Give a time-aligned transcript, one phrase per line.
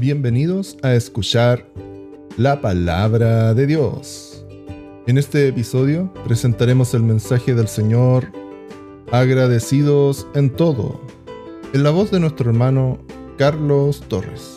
[0.00, 1.70] Bienvenidos a escuchar
[2.38, 4.46] la palabra de Dios.
[5.06, 8.32] En este episodio presentaremos el mensaje del Señor
[9.12, 11.02] agradecidos en todo,
[11.74, 13.04] en la voz de nuestro hermano
[13.36, 14.56] Carlos Torres.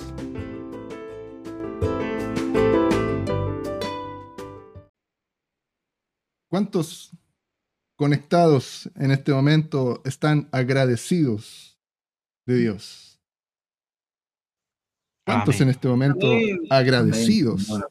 [6.50, 7.12] ¿Cuántos
[7.98, 11.78] conectados en este momento están agradecidos
[12.46, 13.13] de Dios?
[15.26, 15.64] ¿Cuántos Amén.
[15.64, 16.60] en este momento Amén.
[16.70, 17.84] agradecidos Amén.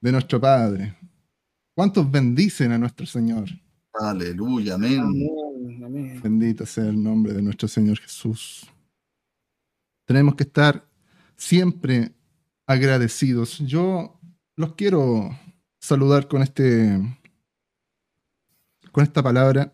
[0.00, 0.96] de nuestro Padre?
[1.74, 3.48] ¿Cuántos bendicen a nuestro Señor?
[3.94, 5.00] Aleluya, amén.
[5.00, 6.20] Amén, amén.
[6.22, 8.66] Bendito sea el nombre de nuestro Señor Jesús.
[10.04, 10.84] Tenemos que estar
[11.36, 12.12] siempre
[12.66, 13.58] agradecidos.
[13.60, 14.18] Yo
[14.56, 15.30] los quiero
[15.80, 17.00] saludar con este
[18.92, 19.72] con esta palabra,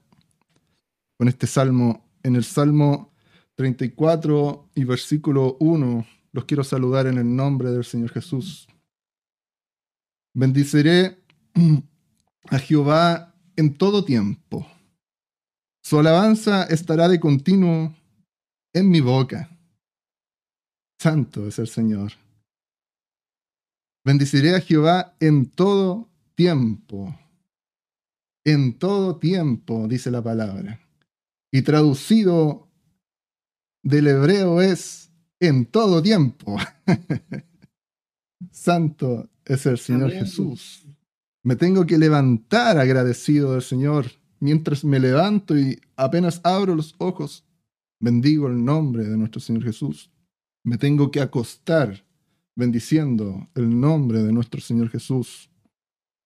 [1.16, 2.04] con este salmo.
[2.22, 3.12] En el Salmo
[3.54, 6.04] 34 y versículo 1,
[6.37, 8.68] los quiero saludar en el nombre del Señor Jesús.
[10.34, 11.18] Bendiciré
[12.51, 14.66] a Jehová en todo tiempo.
[15.82, 17.96] Su alabanza estará de continuo
[18.74, 19.48] en mi boca.
[21.01, 22.12] Santo es el Señor.
[24.04, 27.18] Bendiciré a Jehová en todo tiempo.
[28.45, 30.80] En todo tiempo, dice la palabra.
[31.51, 32.68] Y traducido
[33.82, 35.05] del hebreo es
[35.40, 36.56] en todo tiempo.
[38.51, 40.24] Santo es el Señor Amén.
[40.24, 40.87] Jesús.
[41.42, 44.07] Me tengo que levantar agradecido del Señor.
[44.40, 47.45] Mientras me levanto y apenas abro los ojos,
[48.01, 50.10] bendigo el nombre de nuestro Señor Jesús.
[50.64, 52.04] Me tengo que acostar
[52.57, 55.51] bendiciendo el nombre de nuestro Señor Jesús.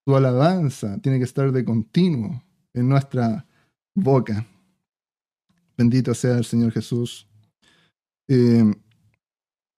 [0.07, 3.47] Su alabanza tiene que estar de continuo en nuestra
[3.95, 4.47] boca.
[5.77, 7.29] Bendito sea el Señor Jesús.
[8.29, 8.65] Eh,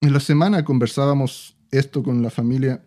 [0.03, 2.85] en la semana conversábamos esto con la familia.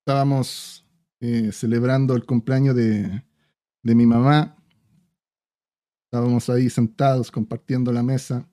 [0.00, 0.84] Estábamos
[1.20, 3.24] eh, celebrando el cumpleaños de,
[3.82, 4.54] de mi mamá.
[6.04, 8.46] Estábamos ahí sentados compartiendo la mesa.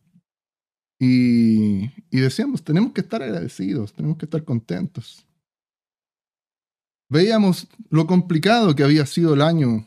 [0.98, 5.28] Y, y decíamos, tenemos que estar agradecidos, tenemos que estar contentos.
[7.10, 9.86] Veíamos lo complicado que había sido el año,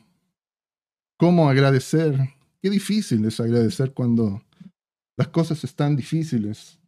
[1.19, 2.35] cómo agradecer.
[2.61, 4.43] Qué difícil es agradecer cuando
[5.17, 6.79] las cosas están difíciles,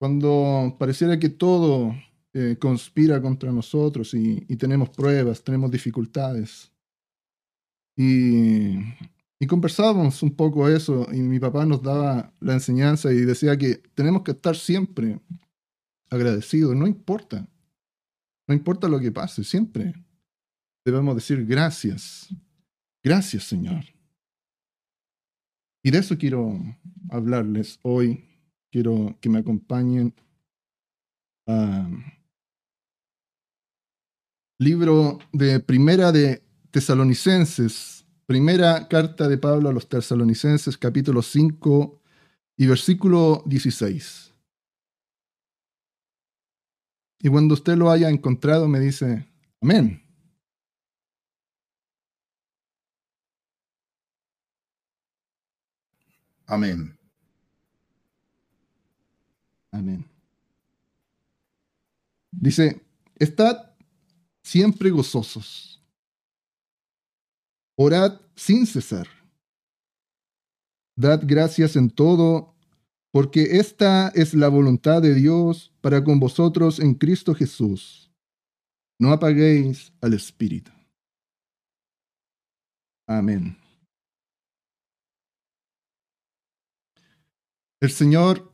[0.00, 1.94] cuando pareciera que todo
[2.32, 6.72] eh, conspira contra nosotros y, y tenemos pruebas, tenemos dificultades.
[7.98, 8.78] Y,
[9.38, 13.76] y conversábamos un poco eso y mi papá nos daba la enseñanza y decía que
[13.94, 15.20] tenemos que estar siempre
[16.08, 17.46] agradecidos, no importa,
[18.48, 19.92] no importa lo que pase, siempre
[20.82, 22.34] debemos decir gracias,
[23.02, 23.84] gracias Señor.
[25.82, 26.58] Y de eso quiero
[27.10, 28.29] hablarles hoy,
[28.70, 30.14] quiero que me acompañen
[31.46, 31.88] a
[34.58, 42.00] libro de Primera de Tesalonicenses, primera carta de Pablo a los Tesalonicenses, capítulo 5
[42.56, 44.34] y versículo 16.
[47.22, 49.26] Y cuando usted lo haya encontrado, me dice,
[49.60, 50.02] amén.
[56.46, 56.99] Amén.
[59.72, 60.04] Amén.
[62.32, 62.80] Dice,
[63.16, 63.74] estad
[64.42, 65.82] siempre gozosos.
[67.76, 69.08] Orad sin cesar.
[70.96, 72.54] Dad gracias en todo,
[73.10, 78.10] porque esta es la voluntad de Dios para con vosotros en Cristo Jesús.
[78.98, 80.70] No apaguéis al Espíritu.
[83.06, 83.56] Amén.
[87.80, 88.49] El Señor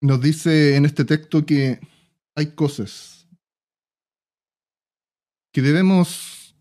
[0.00, 1.80] nos dice en este texto que
[2.34, 3.28] hay cosas
[5.52, 6.56] que debemos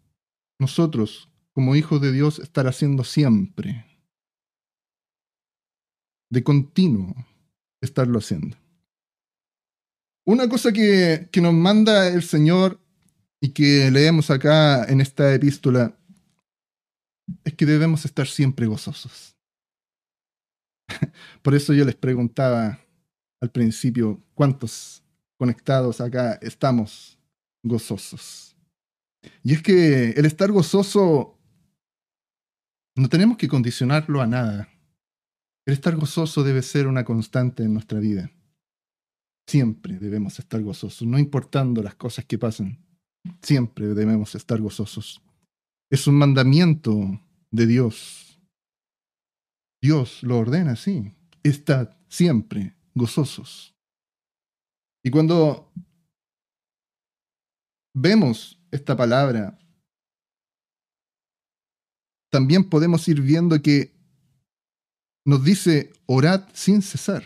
[0.60, 3.86] nosotros, como hijos de Dios, estar haciendo siempre.
[6.32, 7.16] De continuo
[7.82, 8.58] estarlo haciendo.
[10.26, 12.80] Una cosa que, que nos manda el Señor
[13.42, 15.98] y que leemos acá en esta epístola
[17.44, 19.38] es que debemos estar siempre gozosos.
[21.42, 22.80] Por eso yo les preguntaba
[23.42, 25.04] al principio, ¿cuántos
[25.38, 27.18] conectados acá estamos
[27.64, 28.56] gozosos?
[29.44, 31.38] Y es que el estar gozoso
[32.96, 34.70] no tenemos que condicionarlo a nada.
[35.66, 38.32] El estar gozoso debe ser una constante en nuestra vida.
[39.48, 42.78] Siempre debemos estar gozosos, no importando las cosas que pasen.
[43.42, 45.22] Siempre debemos estar gozosos.
[45.92, 47.22] Es un mandamiento
[47.52, 48.40] de Dios.
[49.82, 51.14] Dios lo ordena así.
[51.44, 53.74] Estad siempre gozosos.
[55.04, 55.72] Y cuando
[57.96, 59.58] vemos esta palabra,
[62.32, 63.92] también podemos ir viendo que
[65.26, 67.24] nos dice orad sin cesar.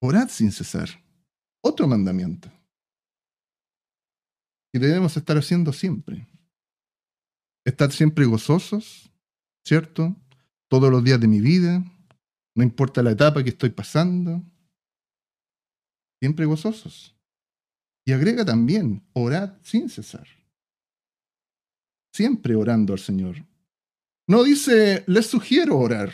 [0.00, 0.88] Orad sin cesar.
[1.60, 2.50] Otro mandamiento.
[4.72, 6.28] Y debemos estar haciendo siempre.
[7.64, 9.10] Estar siempre gozosos,
[9.66, 10.14] ¿cierto?
[10.68, 11.82] Todos los días de mi vida,
[12.54, 14.42] no importa la etapa que estoy pasando,
[16.20, 17.14] siempre gozosos.
[18.06, 20.26] Y agrega también, orad sin cesar.
[22.12, 23.46] Siempre orando al Señor.
[24.26, 26.12] No dice, les sugiero orar.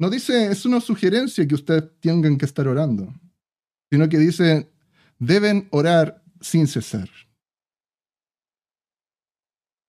[0.00, 3.12] No dice, es una sugerencia que ustedes tengan que estar orando,
[3.90, 4.72] sino que dice,
[5.18, 7.10] deben orar sin cesar.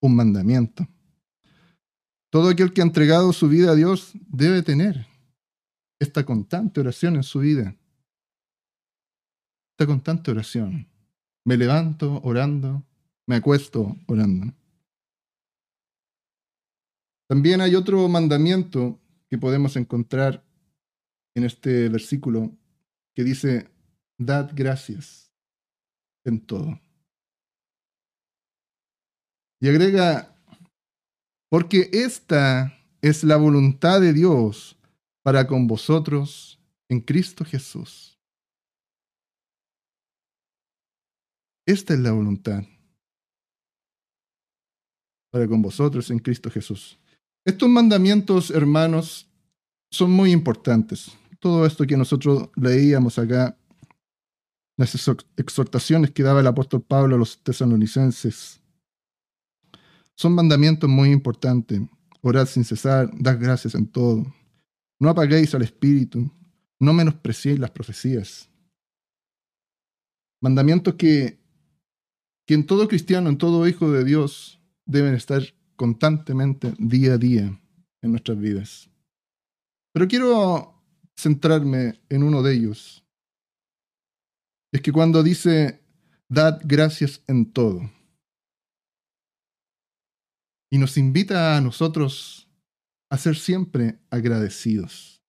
[0.01, 0.85] Un mandamiento.
[2.31, 5.05] Todo aquel que ha entregado su vida a Dios debe tener
[5.99, 7.75] esta constante oración en su vida.
[9.73, 10.87] Esta constante oración.
[11.43, 12.83] Me levanto orando,
[13.27, 14.53] me acuesto orando.
[17.27, 18.97] También hay otro mandamiento
[19.29, 20.45] que podemos encontrar
[21.35, 22.57] en este versículo
[23.13, 23.69] que dice,
[24.17, 25.33] dad gracias
[26.23, 26.79] en todo.
[29.59, 30.30] Y agrega
[31.51, 34.77] porque esta es la voluntad de Dios
[35.21, 36.57] para con vosotros
[36.89, 38.17] en Cristo Jesús.
[41.67, 42.63] Esta es la voluntad
[45.29, 46.97] para con vosotros en Cristo Jesús.
[47.45, 49.29] Estos mandamientos, hermanos,
[49.91, 51.11] son muy importantes.
[51.39, 53.57] Todo esto que nosotros leíamos acá,
[54.77, 54.95] las
[55.35, 58.60] exhortaciones que daba el apóstol Pablo a los tesalonicenses,
[60.21, 61.81] son mandamientos muy importantes.
[62.21, 64.31] Orad sin cesar, dad gracias en todo.
[64.99, 66.31] No apaguéis al Espíritu,
[66.79, 68.47] no menospreciéis las profecías.
[70.39, 71.39] Mandamientos que,
[72.45, 75.41] que en todo cristiano, en todo hijo de Dios, deben estar
[75.75, 77.59] constantemente, día a día,
[78.03, 78.91] en nuestras vidas.
[79.91, 80.83] Pero quiero
[81.17, 83.03] centrarme en uno de ellos.
[84.71, 85.81] Es que cuando dice,
[86.29, 87.89] dad gracias en todo
[90.71, 92.49] y nos invita a nosotros
[93.09, 95.21] a ser siempre agradecidos.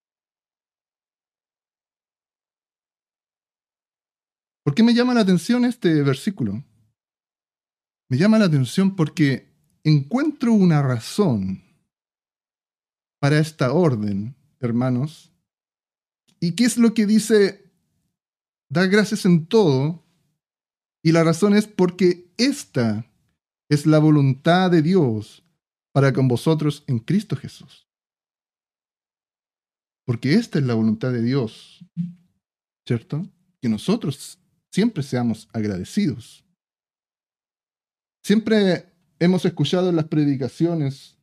[4.63, 6.63] ¿Por qué me llama la atención este versículo?
[8.09, 9.53] Me llama la atención porque
[9.83, 11.61] encuentro una razón
[13.19, 15.33] para esta orden, hermanos.
[16.39, 17.69] ¿Y qué es lo que dice?
[18.69, 20.05] Da gracias en todo.
[21.03, 23.05] Y la razón es porque esta
[23.73, 25.43] es la voluntad de Dios
[25.91, 27.87] para con vosotros en Cristo Jesús.
[30.05, 31.85] Porque esta es la voluntad de Dios,
[32.85, 33.25] ¿cierto?
[33.61, 34.39] Que nosotros
[34.71, 36.45] siempre seamos agradecidos.
[38.23, 38.85] Siempre
[39.19, 41.17] hemos escuchado las predicaciones,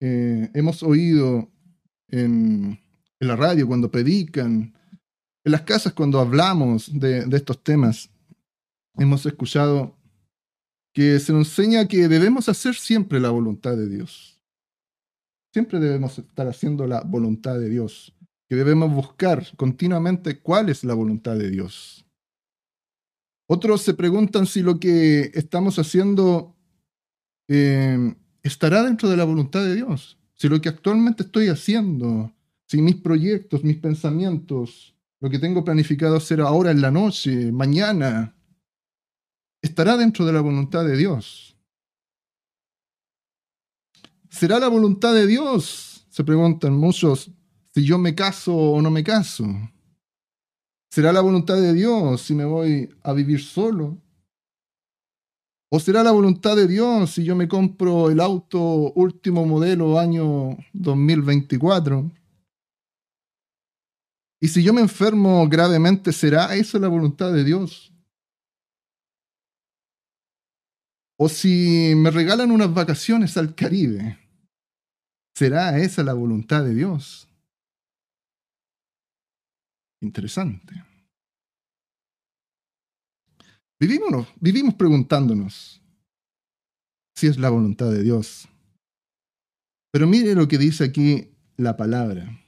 [0.00, 1.50] eh, hemos oído
[2.08, 2.80] en,
[3.20, 4.74] la radio cuando predican,
[5.44, 8.10] en las casas cuando hablamos de estos temas,
[8.98, 9.96] hemos escuchado
[10.94, 14.40] que se nos enseña que debemos hacer siempre la voluntad de Dios.
[15.52, 18.14] Siempre debemos estar haciendo la voluntad de Dios,
[18.48, 22.06] que debemos buscar continuamente cuál es la voluntad de Dios.
[23.46, 26.56] Otros se preguntan si lo que estamos haciendo
[27.48, 32.32] eh, estará dentro de la voluntad de Dios, si lo que actualmente estoy haciendo,
[32.66, 38.34] si mis proyectos, mis pensamientos, lo que tengo planificado hacer ahora en la noche, mañana,
[39.64, 41.56] estará dentro de la voluntad de Dios.
[44.28, 46.06] ¿Será la voluntad de Dios?
[46.10, 47.30] Se preguntan muchos,
[47.72, 49.46] si yo me caso o no me caso.
[50.90, 53.96] ¿Será la voluntad de Dios si me voy a vivir solo?
[55.70, 60.58] ¿O será la voluntad de Dios si yo me compro el auto último modelo año
[60.74, 62.12] 2024?
[64.40, 67.93] Y si yo me enfermo gravemente, ¿será eso la voluntad de Dios?
[71.16, 74.18] O si me regalan unas vacaciones al Caribe,
[75.36, 77.28] ¿será esa la voluntad de Dios?
[80.02, 80.84] Interesante.
[83.80, 85.80] Vivimos, vivimos preguntándonos
[87.14, 88.48] si es la voluntad de Dios.
[89.92, 92.40] Pero mire lo que dice aquí la palabra.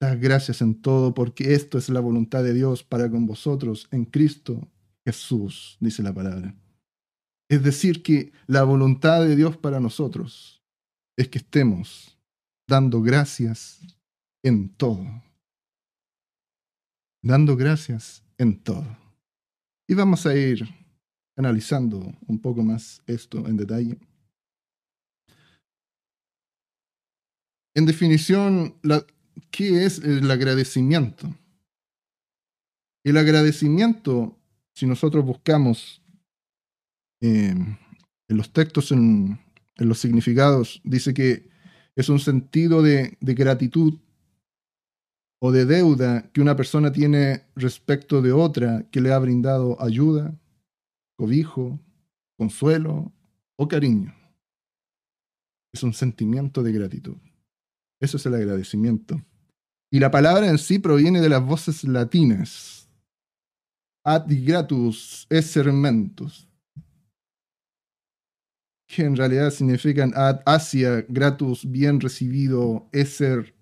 [0.00, 4.04] Das gracias en todo porque esto es la voluntad de Dios para con vosotros en
[4.04, 4.68] Cristo
[5.04, 6.56] Jesús, dice la palabra.
[7.52, 10.62] Es decir, que la voluntad de Dios para nosotros
[11.18, 12.16] es que estemos
[12.66, 13.78] dando gracias
[14.42, 15.04] en todo.
[17.22, 18.96] Dando gracias en todo.
[19.86, 20.66] Y vamos a ir
[21.36, 23.98] analizando un poco más esto en detalle.
[27.74, 28.76] En definición,
[29.50, 31.28] ¿qué es el agradecimiento?
[33.04, 34.38] El agradecimiento,
[34.72, 36.01] si nosotros buscamos
[37.22, 39.38] eh, en los textos, en,
[39.76, 41.48] los significados, dice que
[41.96, 43.98] es un sentido de, de gratitud
[45.40, 50.38] o de deuda que una persona tiene respecto de otra que le ha brindado ayuda,
[51.16, 51.80] cobijo,
[52.36, 53.12] consuelo
[53.56, 54.14] o cariño.
[55.72, 57.16] Es un sentimiento de gratitud.
[58.00, 59.20] Eso es el agradecimiento.
[59.90, 62.88] Y la palabra en sí proviene de las voces latinas.
[64.04, 66.48] Ad gratus esser mentus.
[68.94, 73.54] Que en realidad significan ad hacia gratus, bien recibido, esser,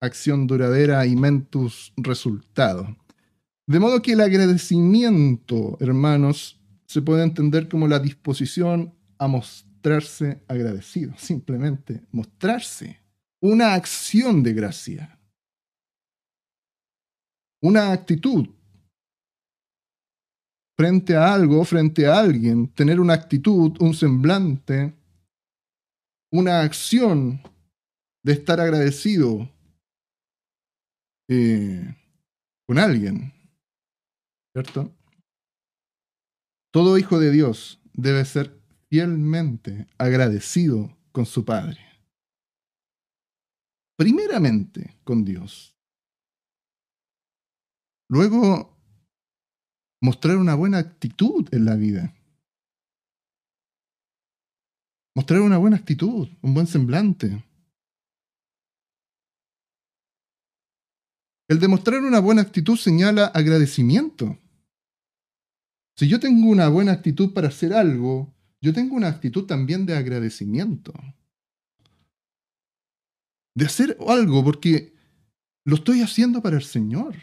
[0.00, 2.96] acción duradera y mentus, resultado.
[3.64, 11.14] De modo que el agradecimiento, hermanos, se puede entender como la disposición a mostrarse agradecido,
[11.16, 13.00] simplemente mostrarse
[13.40, 15.16] una acción de gracia,
[17.60, 18.48] una actitud
[20.76, 24.94] frente a algo, frente a alguien, tener una actitud, un semblante,
[26.32, 27.42] una acción
[28.24, 29.50] de estar agradecido
[31.28, 31.94] eh,
[32.66, 33.32] con alguien,
[34.54, 34.92] ¿cierto?
[36.72, 41.92] Todo hijo de Dios debe ser fielmente agradecido con su Padre
[44.02, 45.76] primeramente con Dios.
[48.10, 48.71] Luego,
[50.02, 52.14] mostrar una buena actitud en la vida.
[55.14, 57.42] Mostrar una buena actitud, un buen semblante.
[61.48, 64.38] El demostrar una buena actitud señala agradecimiento.
[65.96, 69.96] Si yo tengo una buena actitud para hacer algo, yo tengo una actitud también de
[69.96, 70.92] agradecimiento
[73.54, 74.94] de hacer algo porque
[75.64, 77.16] lo estoy haciendo para el Señor.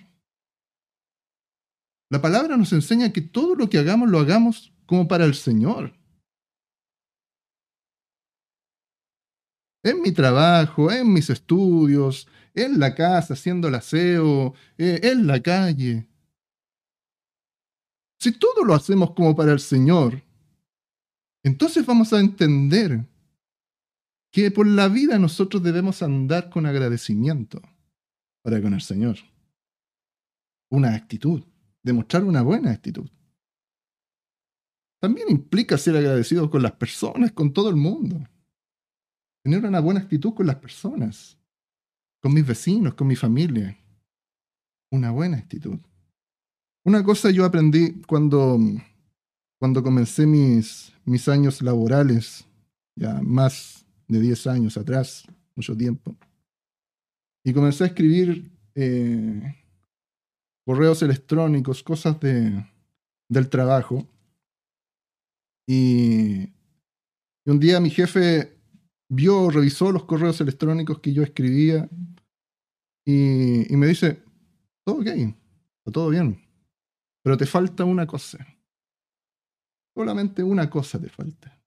[2.10, 5.94] La palabra nos enseña que todo lo que hagamos lo hagamos como para el Señor.
[9.84, 15.40] En mi trabajo, en mis estudios, en la casa, haciendo el aseo, eh, en la
[15.42, 16.08] calle.
[18.20, 20.22] Si todo lo hacemos como para el Señor,
[21.44, 23.06] entonces vamos a entender
[24.32, 27.62] que por la vida nosotros debemos andar con agradecimiento
[28.44, 29.18] para con el Señor.
[30.70, 31.44] Una actitud,
[31.84, 33.10] demostrar una buena actitud.
[35.00, 38.28] También implica ser agradecido con las personas, con todo el mundo.
[39.44, 41.38] Tener una buena actitud con las personas,
[42.22, 43.78] con mis vecinos, con mi familia.
[44.92, 45.80] Una buena actitud.
[46.84, 48.60] Una cosa yo aprendí cuando,
[49.58, 52.46] cuando comencé mis, mis años laborales,
[52.96, 56.16] ya más de 10 años atrás, mucho tiempo.
[57.44, 59.56] Y comencé a escribir eh,
[60.70, 62.64] correos electrónicos, cosas de,
[63.28, 64.08] del trabajo.
[65.68, 66.54] Y,
[67.48, 68.56] un día mi jefe
[69.10, 71.90] vio, revisó los correos electrónicos que yo escribía
[73.04, 74.22] y, y me dice,
[74.86, 76.40] todo ok, está todo bien,
[77.24, 78.38] pero te falta una cosa.
[79.98, 81.60] Solamente una cosa te falta.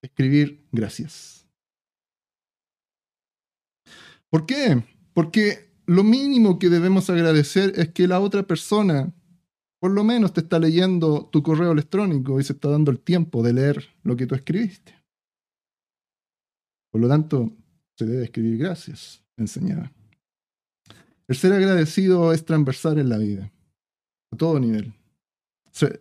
[0.00, 1.48] Escribir gracias.
[4.30, 4.84] ¿Por qué?
[5.12, 9.12] Porque lo mínimo que debemos agradecer es que la otra persona
[9.78, 13.42] por lo menos te está leyendo tu correo electrónico y se está dando el tiempo
[13.42, 14.94] de leer lo que tú escribiste.
[16.90, 17.52] Por lo tanto,
[17.94, 19.92] se debe escribir gracias, enseñaba.
[21.28, 23.52] El ser agradecido es transversal en la vida,
[24.32, 24.92] a todo nivel.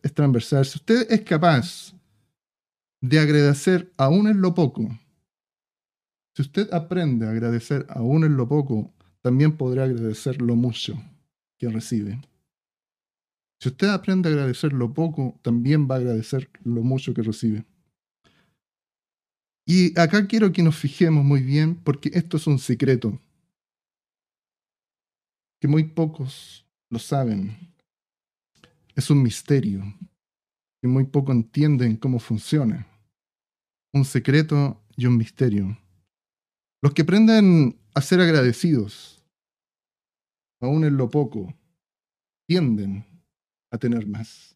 [0.01, 0.65] Es transversal.
[0.65, 1.93] Si usted es capaz
[3.01, 4.97] de agradecer aún en lo poco,
[6.33, 8.94] si usted aprende a agradecer aún en lo poco,
[9.25, 11.01] también podrá agradecer lo mucho
[11.57, 12.21] que recibe.
[13.59, 17.65] Si usted aprende a agradecer lo poco, también va a agradecer lo mucho que recibe.
[19.65, 23.19] Y acá quiero que nos fijemos muy bien porque esto es un secreto
[25.59, 27.57] que muy pocos lo saben.
[28.93, 29.91] Es un misterio
[30.83, 32.85] que muy pocos entienden cómo funciona.
[33.91, 35.79] Un secreto y un misterio.
[36.83, 39.14] Los que aprenden a ser agradecidos,
[40.65, 41.53] aún en lo poco,
[42.47, 43.05] tienden
[43.71, 44.55] a tener más.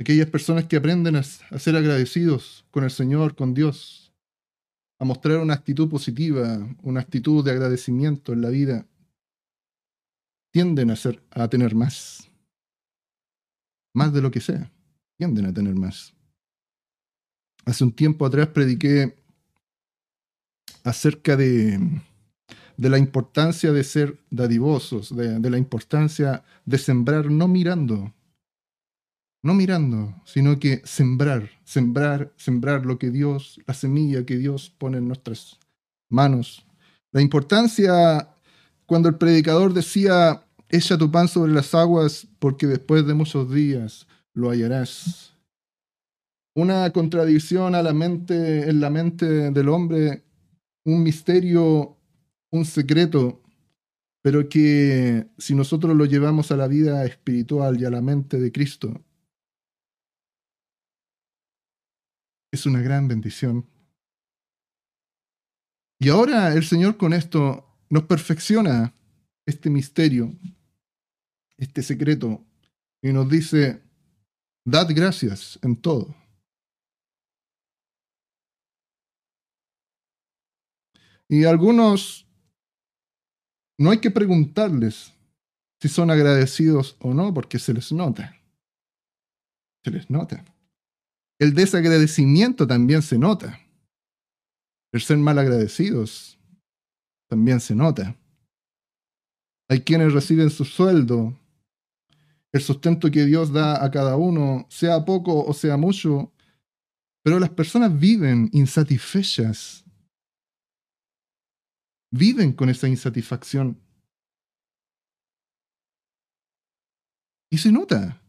[0.00, 4.12] Aquellas personas que aprenden a, ser agradecidos con el Señor, con Dios,
[5.00, 8.86] a mostrar una actitud positiva, una actitud de agradecimiento en la vida,
[10.52, 12.30] tienden a, ser, a tener más.
[13.94, 14.70] Más de lo que sea,
[15.18, 16.14] tienden a tener más.
[17.64, 19.16] Hace un tiempo atrás prediqué
[20.84, 21.78] acerca de,
[22.78, 28.14] de la importancia de ser dadivosos, de, de la importancia de sembrar no mirando,
[29.42, 34.98] no mirando, sino que sembrar, sembrar, sembrar lo que Dios, la semilla que Dios pone
[34.98, 35.58] en nuestras
[36.08, 36.64] manos.
[37.12, 38.28] La importancia
[38.86, 44.06] cuando el predicador decía, echa tu pan sobre las aguas porque después de muchos días
[44.32, 45.34] lo hallarás.
[46.54, 50.24] Una contradicción a la mente, en la mente del hombre,
[50.86, 51.97] un misterio,
[52.50, 53.42] un secreto,
[54.22, 58.52] pero que si nosotros lo llevamos a la vida espiritual y a la mente de
[58.52, 59.02] Cristo,
[62.50, 63.66] es una gran bendición.
[66.00, 68.94] Y ahora el Señor con esto nos perfecciona
[69.46, 70.32] este misterio,
[71.56, 72.44] este secreto,
[73.02, 73.82] y nos dice,
[74.64, 76.14] dad gracias en todo.
[81.28, 82.27] Y algunos
[83.78, 85.12] no hay que preguntarles
[85.80, 88.36] si son agradecidos o no, porque se les nota.
[89.84, 90.44] Se les nota.
[91.38, 93.60] El desagradecimiento también se nota.
[94.92, 96.38] El ser mal agradecidos
[97.28, 98.16] también se nota.
[99.68, 101.38] Hay quienes reciben su sueldo,
[102.52, 106.32] el sustento que Dios da a cada uno, sea poco o sea mucho,
[107.22, 109.84] pero las personas viven insatisfechas.
[112.10, 113.80] Viven con esa insatisfacción.
[117.50, 118.20] Y se nota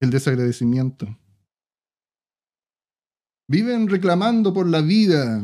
[0.00, 1.06] el desagradecimiento.
[3.48, 5.42] Viven reclamando por la vida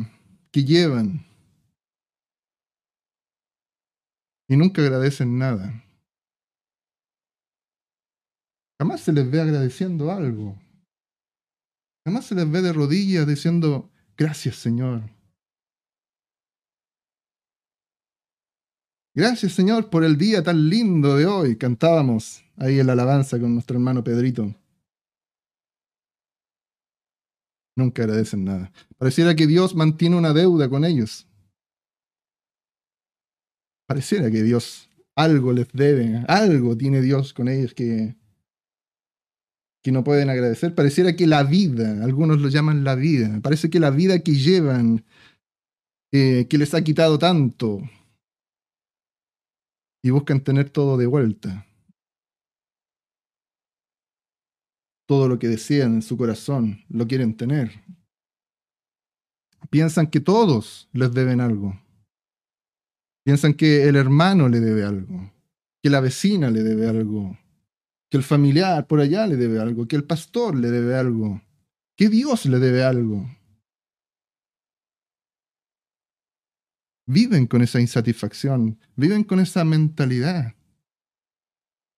[0.52, 1.26] que llevan.
[4.48, 5.84] Y nunca agradecen nada.
[8.78, 10.58] Jamás se les ve agradeciendo algo.
[12.06, 15.13] Jamás se les ve de rodillas diciendo, gracias Señor.
[19.16, 21.56] Gracias Señor por el día tan lindo de hoy.
[21.56, 24.52] Cantábamos ahí en la alabanza con nuestro hermano Pedrito.
[27.76, 28.72] Nunca agradecen nada.
[28.98, 31.28] Pareciera que Dios mantiene una deuda con ellos.
[33.86, 38.16] Pareciera que Dios algo les debe, algo tiene Dios con ellos que,
[39.82, 40.74] que no pueden agradecer.
[40.74, 45.04] Pareciera que la vida, algunos lo llaman la vida, parece que la vida que llevan,
[46.12, 47.80] eh, que les ha quitado tanto,
[50.04, 51.66] y buscan tener todo de vuelta.
[55.06, 57.70] todo lo que desean en su corazón, lo quieren tener.
[59.70, 61.80] Piensan que todos les deben algo.
[63.24, 65.32] Piensan que el hermano le debe algo,
[65.82, 67.38] que la vecina le debe algo,
[68.10, 71.42] que el familiar por allá le debe algo, que el pastor le debe algo,
[71.96, 73.26] que Dios le debe algo.
[77.06, 80.54] Viven con esa insatisfacción, viven con esa mentalidad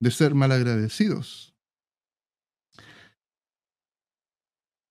[0.01, 1.55] de ser malagradecidos.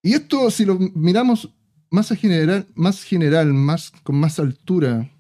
[0.04, 1.50] Y esto, si lo miramos
[1.90, 5.12] más general, más general, más, con más altura,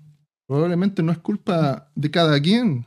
[0.48, 2.86] probablemente no es culpa de cada quien.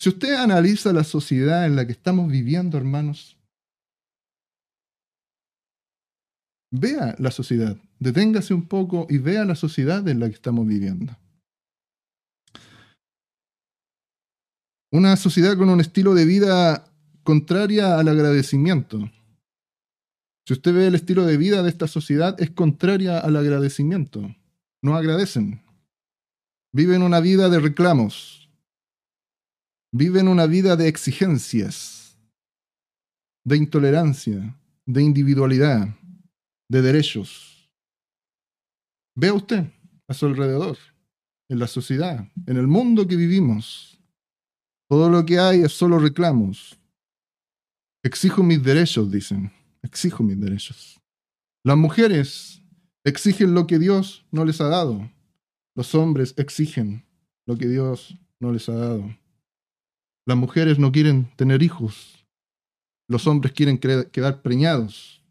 [0.00, 3.38] Si usted analiza la sociedad en la que estamos viviendo, hermanos,
[6.72, 11.16] vea la sociedad, deténgase un poco y vea la sociedad en la que estamos viviendo.
[14.90, 16.84] Una sociedad con un estilo de vida
[17.22, 19.10] contraria al agradecimiento
[20.46, 24.34] si usted ve el estilo de vida de esta sociedad, es contraria al agradecimiento.
[24.82, 25.62] No agradecen.
[26.72, 28.50] Viven una vida de reclamos.
[29.92, 32.18] Viven una vida de exigencias,
[33.44, 35.94] de intolerancia, de individualidad,
[36.68, 37.51] de derechos.
[39.14, 39.70] Vea usted
[40.08, 40.78] a su alrededor,
[41.48, 43.98] en la sociedad, en el mundo que vivimos.
[44.88, 46.78] Todo lo que hay es solo reclamos.
[48.02, 51.00] Exijo mis derechos, dicen exijo mis derechos.
[51.64, 52.62] Las mujeres
[53.04, 55.10] exigen lo que Dios no les ha dado.
[55.74, 57.04] Los hombres exigen
[57.46, 59.16] lo que Dios no les ha dado.
[60.26, 62.26] Las mujeres no quieren tener hijos.
[63.08, 65.21] Los hombres quieren quedar preñados.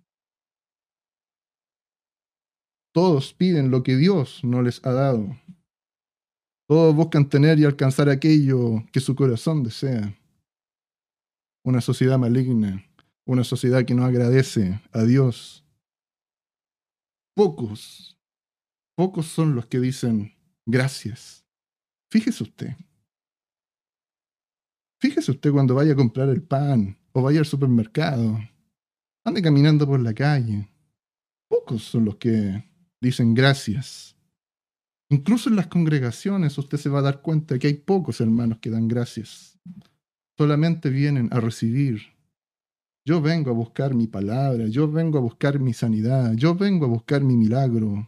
[2.93, 5.38] Todos piden lo que Dios no les ha dado.
[6.67, 10.17] Todos buscan tener y alcanzar aquello que su corazón desea.
[11.63, 12.86] Una sociedad maligna
[13.25, 15.65] una sociedad que no agradece a Dios.
[17.36, 18.19] Pocos,
[18.95, 20.34] pocos son los que dicen
[20.65, 21.45] gracias.
[22.12, 22.75] Fíjese usted.
[24.99, 28.38] Fíjese usted cuando vaya a comprar el pan o vaya al supermercado.
[29.23, 30.67] Ande caminando por la calle.
[31.47, 32.63] Pocos son los que
[33.01, 34.15] dicen gracias.
[35.09, 38.69] Incluso en las congregaciones usted se va a dar cuenta que hay pocos hermanos que
[38.69, 39.59] dan gracias.
[40.37, 42.01] Solamente vienen a recibir.
[43.05, 46.89] Yo vengo a buscar mi palabra, yo vengo a buscar mi sanidad, yo vengo a
[46.89, 48.07] buscar mi milagro.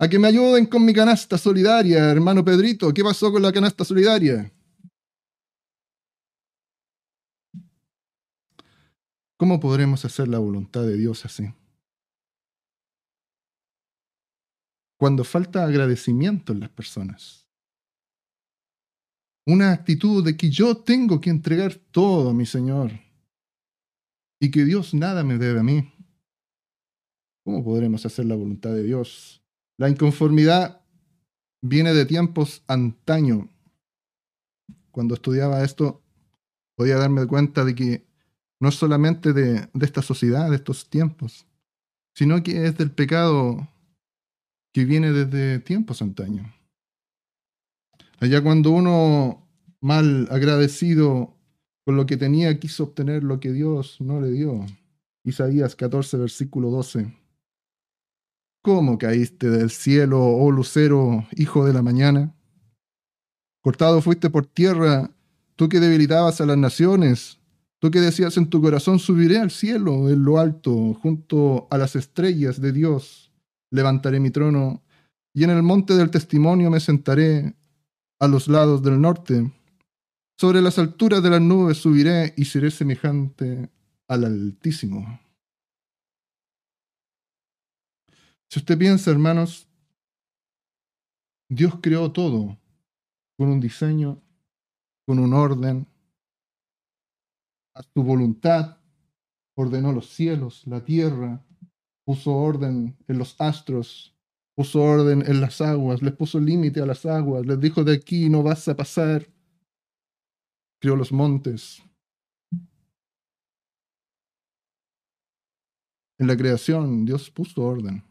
[0.00, 2.92] A que me ayuden con mi canasta solidaria, hermano Pedrito.
[2.92, 4.50] ¿Qué pasó con la canasta solidaria?
[9.36, 11.52] ¿Cómo podremos hacer la voluntad de Dios así?
[15.02, 17.48] Cuando falta agradecimiento en las personas.
[19.44, 22.92] Una actitud de que yo tengo que entregar todo a mi Señor
[24.40, 25.92] y que Dios nada me debe a mí.
[27.44, 29.42] ¿Cómo podremos hacer la voluntad de Dios?
[29.76, 30.82] La inconformidad
[31.60, 33.48] viene de tiempos antaño.
[34.92, 36.00] Cuando estudiaba esto,
[36.76, 38.06] podía darme cuenta de que
[38.60, 41.44] no es solamente de, de esta sociedad, de estos tiempos,
[42.14, 43.66] sino que es del pecado
[44.72, 46.46] que viene desde tiempos antaños.
[48.20, 49.48] Allá cuando uno
[49.80, 51.36] mal agradecido
[51.84, 54.64] con lo que tenía quiso obtener lo que Dios no le dio.
[55.24, 57.12] Isaías 14, versículo 12.
[58.62, 62.34] ¿Cómo caíste del cielo, oh lucero, hijo de la mañana?
[63.60, 65.10] Cortado fuiste por tierra,
[65.56, 67.40] tú que debilitabas a las naciones,
[67.80, 71.96] tú que decías en tu corazón, subiré al cielo, en lo alto, junto a las
[71.96, 73.31] estrellas de Dios
[73.72, 74.82] levantaré mi trono,
[75.34, 77.56] y en el monte del testimonio me sentaré
[78.20, 79.50] a los lados del norte.
[80.38, 83.70] Sobre las alturas de las nubes subiré y seré semejante
[84.08, 85.20] al Altísimo.
[88.48, 89.66] Si usted piensa, hermanos,
[91.48, 92.58] Dios creó todo
[93.38, 94.20] con un diseño,
[95.06, 95.86] con un orden,
[97.74, 98.76] a su voluntad,
[99.54, 101.42] ordenó los cielos, la tierra,
[102.12, 104.14] puso orden en los astros,
[104.54, 108.28] puso orden en las aguas, les puso límite a las aguas, les dijo de aquí
[108.28, 109.26] no vas a pasar.
[110.78, 111.82] Crió los montes.
[116.18, 118.04] En la creación Dios puso orden.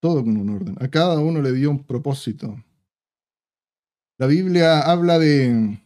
[0.00, 0.76] Todo con un orden.
[0.80, 2.60] A cada uno le dio un propósito.
[4.18, 5.80] La Biblia habla de,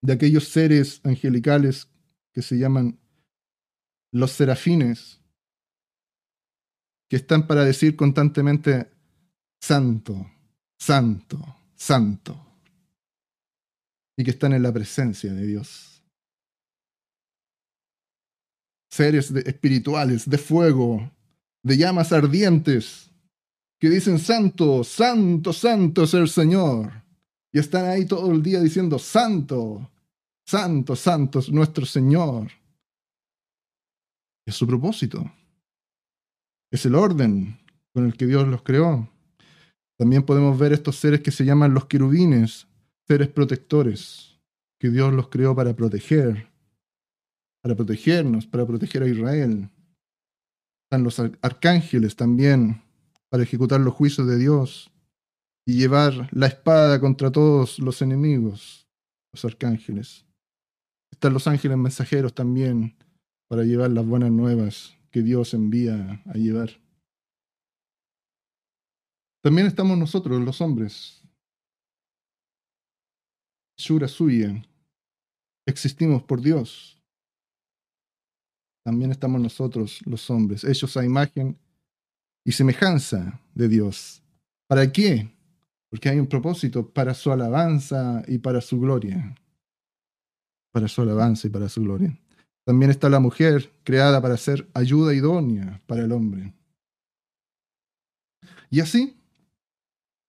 [0.00, 1.88] de aquellos seres angelicales
[2.32, 3.00] que se llaman
[4.16, 5.20] los serafines,
[7.08, 8.90] que están para decir constantemente,
[9.60, 10.26] santo,
[10.78, 11.38] santo,
[11.74, 12.34] santo,
[14.16, 16.02] y que están en la presencia de Dios.
[18.90, 21.12] Seres espirituales, de fuego,
[21.62, 23.10] de llamas ardientes,
[23.78, 27.04] que dicen, santo, santo, santo es el Señor.
[27.52, 29.90] Y están ahí todo el día diciendo, santo,
[30.46, 32.50] santo, santo es nuestro Señor.
[34.46, 35.30] Es su propósito.
[36.70, 37.58] Es el orden
[37.92, 39.10] con el que Dios los creó.
[39.98, 42.68] También podemos ver estos seres que se llaman los querubines,
[43.08, 44.38] seres protectores,
[44.78, 46.48] que Dios los creó para proteger,
[47.62, 49.70] para protegernos, para proteger a Israel.
[50.84, 52.82] Están los arcángeles también,
[53.28, 54.92] para ejecutar los juicios de Dios
[55.66, 58.86] y llevar la espada contra todos los enemigos,
[59.32, 60.24] los arcángeles.
[61.10, 62.96] Están los ángeles mensajeros también,
[63.48, 66.70] para llevar las buenas nuevas que Dios envía a llevar.
[69.42, 71.22] También estamos nosotros, los hombres.
[73.78, 74.64] Shura suya.
[75.66, 77.00] Existimos por Dios.
[78.84, 81.58] También estamos nosotros, los hombres, hechos a imagen
[82.44, 84.22] y semejanza de Dios.
[84.68, 85.28] ¿Para qué?
[85.90, 89.34] Porque hay un propósito para su alabanza y para su gloria.
[90.72, 92.16] Para su alabanza y para su gloria.
[92.66, 96.52] También está la mujer, creada para ser ayuda idónea para el hombre.
[98.70, 99.16] Y así,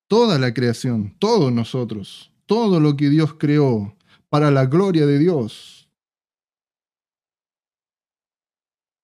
[0.08, 3.96] toda la creación, todos nosotros, todo lo que Dios creó
[4.30, 5.90] para la gloria de Dios,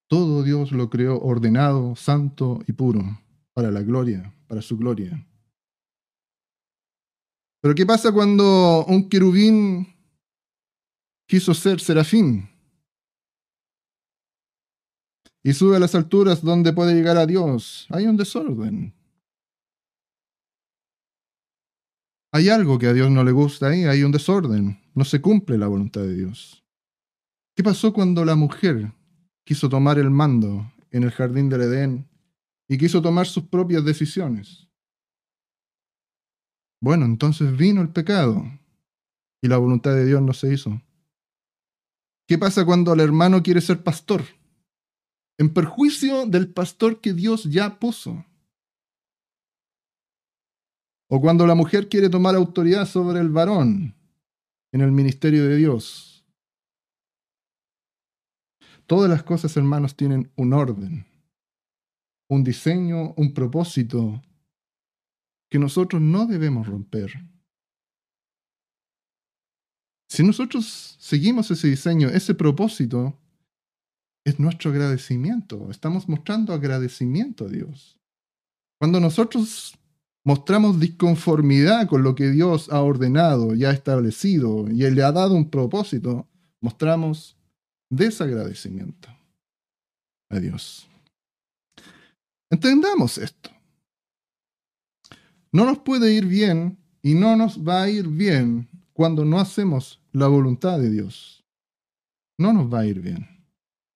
[0.07, 3.01] todo Dios lo creó ordenado, santo y puro,
[3.53, 5.25] para la gloria, para su gloria.
[7.61, 9.87] Pero ¿qué pasa cuando un querubín
[11.27, 12.52] quiso ser serafín?
[15.43, 17.85] Y sube a las alturas donde puede llegar a Dios.
[17.89, 18.93] Hay un desorden.
[22.31, 24.79] Hay algo que a Dios no le gusta ahí, hay un desorden.
[24.95, 26.63] No se cumple la voluntad de Dios.
[27.55, 28.91] ¿Qué pasó cuando la mujer
[29.43, 32.07] quiso tomar el mando en el jardín del Edén
[32.67, 34.67] y quiso tomar sus propias decisiones?
[36.81, 38.43] Bueno, entonces vino el pecado
[39.41, 40.81] y la voluntad de Dios no se hizo.
[42.27, 44.23] ¿Qué pasa cuando el hermano quiere ser pastor?
[45.37, 48.25] En perjuicio del pastor que Dios ya puso.
[51.09, 53.95] O cuando la mujer quiere tomar autoridad sobre el varón
[54.71, 56.25] en el ministerio de Dios.
[58.85, 61.05] Todas las cosas, hermanos, tienen un orden,
[62.29, 64.21] un diseño, un propósito
[65.49, 67.13] que nosotros no debemos romper.
[70.09, 73.19] Si nosotros seguimos ese diseño, ese propósito,
[74.25, 75.69] es nuestro agradecimiento.
[75.69, 77.97] Estamos mostrando agradecimiento a Dios.
[78.79, 79.77] Cuando nosotros
[80.23, 85.11] mostramos disconformidad con lo que Dios ha ordenado y ha establecido y Él le ha
[85.11, 86.27] dado un propósito,
[86.61, 87.37] mostramos
[87.89, 89.09] desagradecimiento
[90.29, 90.87] a Dios.
[92.49, 93.49] Entendamos esto.
[95.51, 100.01] No nos puede ir bien y no nos va a ir bien cuando no hacemos
[100.11, 101.43] la voluntad de Dios.
[102.37, 103.32] No nos va a ir bien.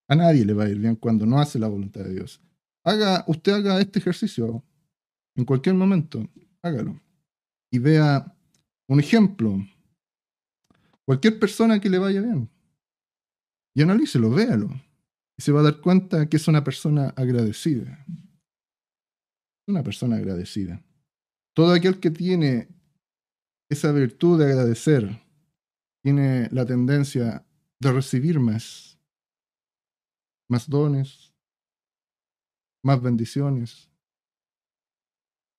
[0.08, 2.41] A nadie le va a ir bien cuando no hace la voluntad de Dios.
[2.84, 4.63] Haga, usted haga este ejercicio
[5.36, 6.28] en cualquier momento,
[6.62, 7.00] hágalo.
[7.72, 8.34] Y vea
[8.88, 9.58] un ejemplo.
[11.06, 12.50] Cualquier persona que le vaya bien.
[13.76, 14.70] Y analícelo, véalo.
[15.38, 18.04] Y se va a dar cuenta que es una persona agradecida.
[19.67, 20.82] Una persona agradecida.
[21.54, 22.70] Todo aquel que tiene
[23.70, 25.22] esa virtud de agradecer
[26.02, 27.46] tiene la tendencia
[27.80, 28.97] de recibir más,
[30.50, 31.34] más dones,
[32.84, 33.90] más bendiciones,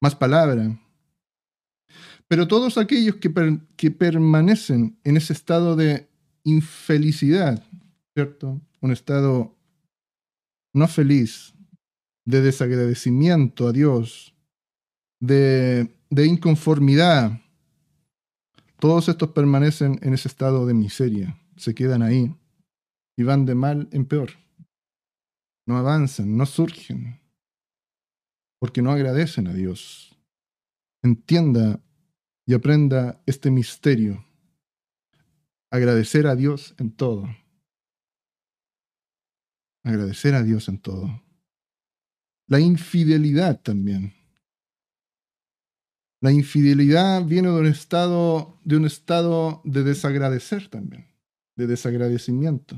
[0.00, 0.78] más palabra.
[2.26, 3.32] Pero todos aquellos que,
[3.76, 6.08] que permanecen en ese estado de
[6.44, 7.64] infelicidad,
[8.14, 8.60] ¿cierto?
[8.80, 9.54] Un estado
[10.74, 11.54] no feliz,
[12.24, 14.34] de desagradecimiento a Dios,
[15.18, 17.40] de, de inconformidad,
[18.78, 22.34] todos estos permanecen en ese estado de miseria, se quedan ahí
[23.16, 24.30] y van de mal en peor.
[25.68, 27.20] No avanzan, no surgen,
[28.58, 30.18] porque no agradecen a Dios.
[31.02, 31.78] Entienda
[32.46, 34.24] y aprenda este misterio.
[35.70, 37.28] Agradecer a Dios en todo.
[39.84, 41.22] Agradecer a Dios en todo.
[42.46, 44.14] La infidelidad también.
[46.22, 51.06] La infidelidad viene de un estado de un estado de desagradecer también,
[51.56, 52.74] de desagradecimiento.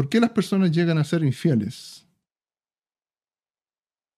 [0.00, 2.08] ¿Por qué las personas llegan a ser infieles?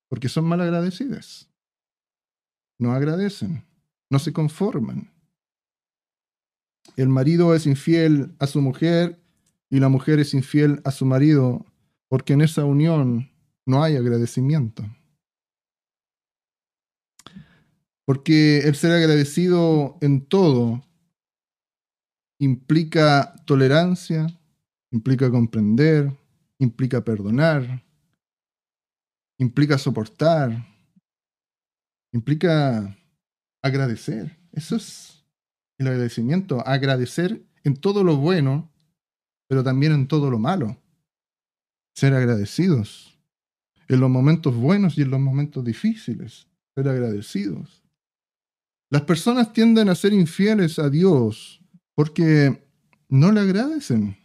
[0.08, 1.50] Porque son mal agradecidas.
[2.78, 3.64] No agradecen,
[4.08, 5.12] no se conforman.
[6.94, 9.20] El marido es infiel a su mujer
[9.70, 11.66] y la mujer es infiel a su marido
[12.06, 13.32] porque en esa unión
[13.66, 14.84] no hay agradecimiento.
[18.04, 20.86] Porque el ser agradecido en todo
[22.38, 24.28] implica tolerancia,
[24.92, 26.12] implica comprender,
[26.58, 27.82] implica perdonar,
[29.38, 30.64] implica soportar,
[32.12, 32.96] implica
[33.62, 34.38] agradecer.
[34.52, 35.24] Eso es
[35.78, 38.70] el agradecimiento, agradecer en todo lo bueno,
[39.48, 40.76] pero también en todo lo malo.
[41.94, 43.18] Ser agradecidos
[43.88, 46.46] en los momentos buenos y en los momentos difíciles.
[46.74, 47.82] Ser agradecidos.
[48.90, 51.62] Las personas tienden a ser infieles a Dios
[51.94, 52.66] porque
[53.08, 54.21] no le agradecen.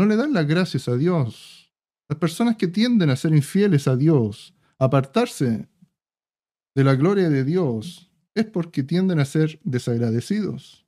[0.00, 1.70] No le dan las gracias a Dios.
[2.08, 5.68] Las personas que tienden a ser infieles a Dios, apartarse
[6.74, 10.86] de la gloria de Dios, es porque tienden a ser desagradecidos.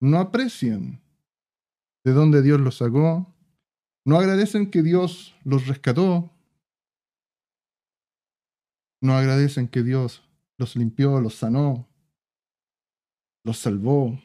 [0.00, 1.00] No aprecian
[2.04, 3.32] de dónde Dios los sacó.
[4.04, 6.32] No agradecen que Dios los rescató.
[9.00, 11.88] No agradecen que Dios los limpió, los sanó,
[13.44, 14.20] los salvó,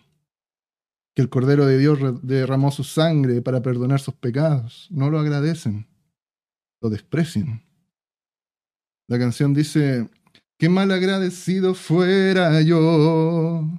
[1.22, 4.88] el Cordero de Dios derramó su sangre para perdonar sus pecados.
[4.92, 5.88] No lo agradecen,
[6.82, 7.64] lo desprecian.
[9.08, 10.10] La canción dice,
[10.58, 13.70] qué mal agradecido fuera yo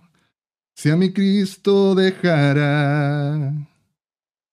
[0.74, 3.52] si a mi Cristo dejara,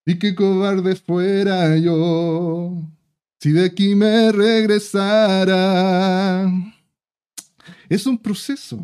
[0.06, 2.74] y qué cobarde fuera yo
[3.40, 5.72] si de aquí me regresara.
[7.88, 8.82] Es un proceso.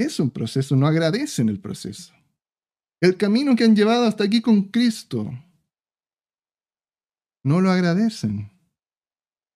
[0.00, 2.14] Es un proceso, no agradecen el proceso.
[3.02, 5.30] El camino que han llevado hasta aquí con Cristo,
[7.44, 8.50] no lo agradecen.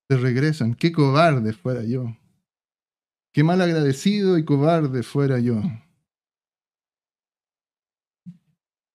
[0.07, 0.75] Se regresan.
[0.75, 2.15] Qué cobarde fuera yo.
[3.33, 5.63] Qué mal agradecido y cobarde fuera yo.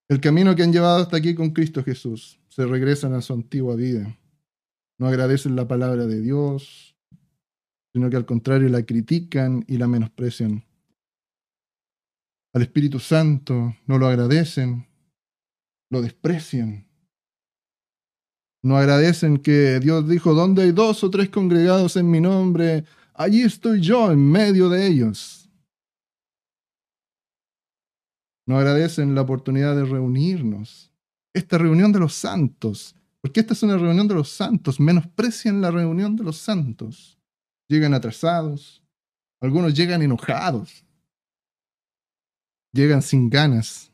[0.08, 3.76] El camino que han llevado hasta aquí con Cristo Jesús, se regresan a su antigua
[3.76, 4.16] vida.
[5.00, 6.96] No agradecen la palabra de Dios,
[7.92, 10.69] sino que al contrario la critican y la menosprecian.
[12.54, 14.88] Al Espíritu Santo no lo agradecen,
[15.92, 16.88] lo desprecian.
[18.64, 23.44] No agradecen que Dios dijo, donde hay dos o tres congregados en mi nombre, allí
[23.44, 25.50] estoy yo en medio de ellos.
[28.48, 30.92] No agradecen la oportunidad de reunirnos.
[31.34, 35.70] Esta reunión de los santos, porque esta es una reunión de los santos, menosprecian la
[35.70, 37.20] reunión de los santos.
[37.70, 38.84] Llegan atrasados,
[39.40, 40.84] algunos llegan enojados,
[42.74, 43.92] llegan sin ganas.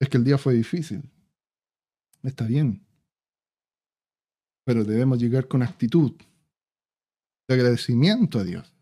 [0.00, 1.02] Es que el día fue difícil.
[2.22, 2.84] Está bien
[4.64, 6.12] pero debemos llegar con actitud
[7.46, 8.74] de agradecimiento a Dios.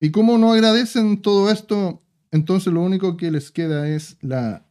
[0.00, 4.66] Y como no agradecen todo esto, entonces lo único que les queda es la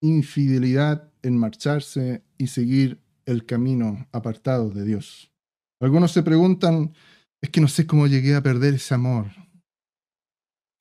[0.00, 5.32] infidelidad en marcharse y seguir el camino apartado de Dios.
[5.80, 6.94] Algunos se preguntan,
[7.40, 9.26] es que no sé cómo llegué a perder ese amor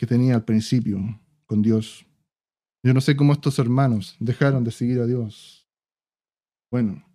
[0.03, 0.99] que tenía al principio
[1.45, 2.05] con Dios.
[2.83, 5.65] Yo no sé cómo estos hermanos dejaron de seguir a Dios.
[6.69, 7.05] Bueno,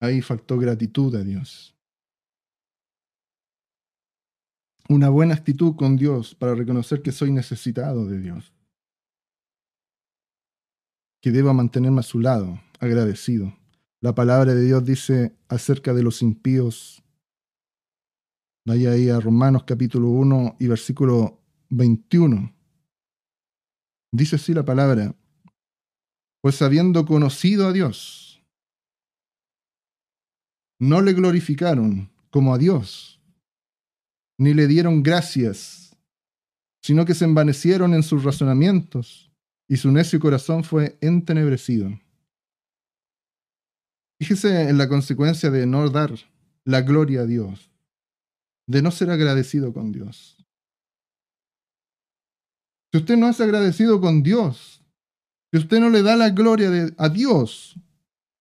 [0.00, 1.74] ahí faltó gratitud a Dios.
[4.90, 8.52] Una buena actitud con Dios para reconocer que soy necesitado de Dios.
[11.22, 13.56] Que deba mantenerme a su lado, agradecido.
[14.02, 17.02] La palabra de Dios dice acerca de los impíos.
[18.66, 22.54] Vaya ahí a Romanos capítulo 1 y versículo 21.
[24.12, 25.14] Dice así la palabra,
[26.42, 28.42] pues habiendo conocido a Dios,
[30.78, 33.20] no le glorificaron como a Dios,
[34.38, 35.96] ni le dieron gracias,
[36.82, 39.32] sino que se envanecieron en sus razonamientos,
[39.68, 41.90] y su necio corazón fue entenebrecido.
[44.20, 46.12] Fíjese en la consecuencia de no dar
[46.64, 47.70] la gloria a Dios,
[48.66, 50.35] de no ser agradecido con Dios.
[52.96, 54.82] Si usted no es agradecido con Dios,
[55.52, 57.78] si usted no le da la gloria a Dios,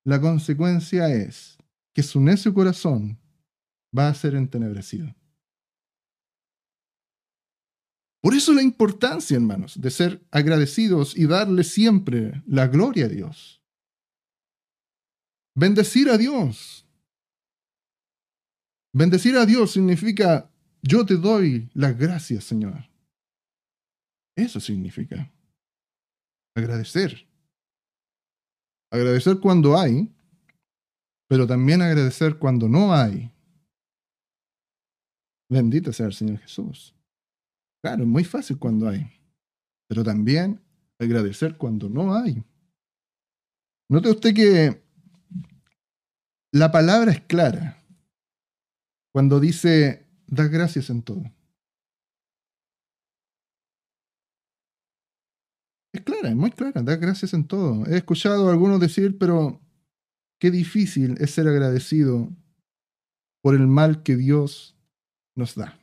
[0.06, 1.58] la consecuencia es
[1.94, 3.20] que su necio corazón
[3.94, 5.13] va a ser entenebrecido.
[8.22, 13.62] Por eso la importancia, hermanos, de ser agradecidos y darle siempre la gloria a Dios.
[15.54, 16.88] Bendecir a Dios.
[18.94, 20.50] Bendecir a Dios significa,
[20.82, 22.94] yo te doy las gracias, Señor.
[24.36, 25.32] Eso significa
[26.56, 27.28] agradecer.
[28.91, 30.15] Agradecer cuando hay
[31.28, 33.32] pero también agradecer cuando no hay.
[35.50, 36.95] Bendito sea el Señor Jesús.
[37.84, 39.06] Claro, es muy fácil cuando hay,
[39.88, 40.62] pero también
[41.00, 42.43] agradecer cuando no hay.
[43.89, 44.84] Note usted que
[46.52, 47.84] la palabra es clara
[49.13, 51.24] cuando dice, da gracias en todo.
[56.06, 57.86] Clara, es muy clara, da gracias en todo.
[57.88, 59.60] He escuchado algunos decir, pero
[60.39, 62.30] Qué difícil es ser agradecido
[63.41, 64.76] por el mal que Dios
[65.36, 65.80] nos da.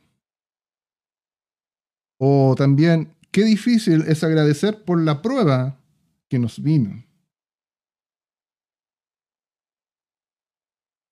[2.19, 5.79] O también, qué difícil es agradecer por la prueba
[6.29, 7.03] que nos vino.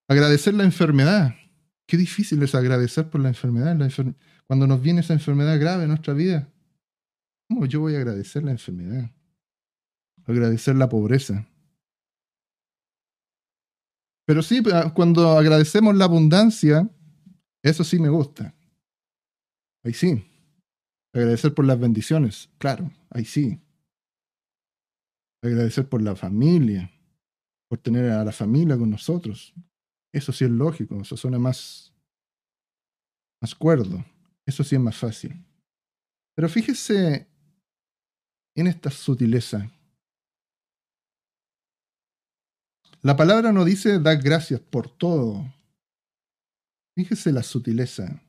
[0.08, 1.36] Agradecer la enfermedad.
[1.88, 3.78] Qué difícil es agradecer por la enfermedad.
[4.46, 6.51] Cuando nos viene esa enfermedad grave en nuestra vida,
[7.52, 9.12] ¿cómo yo voy a agradecer la enfermedad?
[10.26, 11.46] Agradecer la pobreza.
[14.26, 16.90] Pero sí, cuando agradecemos la abundancia,
[17.62, 18.56] eso sí me gusta.
[19.84, 20.24] Ahí sí.
[21.14, 23.60] Agradecer por las bendiciones, claro, ahí sí.
[25.44, 26.90] Agradecer por la familia,
[27.70, 29.54] por tener a la familia con nosotros.
[30.14, 31.94] Eso sí es lógico, eso suena más,
[33.42, 34.06] más cuerdo.
[34.46, 35.46] Eso sí es más fácil.
[36.34, 37.31] Pero fíjese
[38.56, 39.72] en esta sutileza
[43.04, 45.44] La palabra no dice dar gracias por todo.
[46.96, 48.22] Fíjese la sutileza,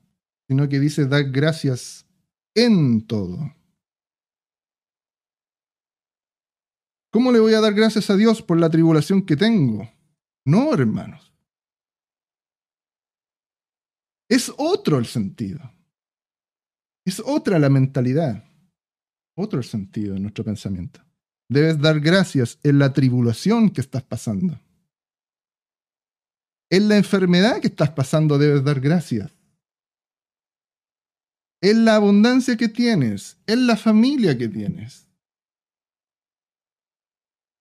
[0.48, 2.06] sino que dice dar gracias
[2.54, 3.54] en todo.
[7.10, 9.90] ¿Cómo le voy a dar gracias a Dios por la tribulación que tengo?
[10.46, 11.30] No, hermanos.
[14.30, 15.60] Es otro el sentido.
[17.04, 18.42] Es otra la mentalidad.
[19.34, 21.00] Otro sentido de nuestro pensamiento.
[21.48, 24.58] Debes dar gracias en la tribulación que estás pasando.
[26.70, 29.30] En la enfermedad que estás pasando debes dar gracias.
[31.60, 35.06] En la abundancia que tienes, en la familia que tienes.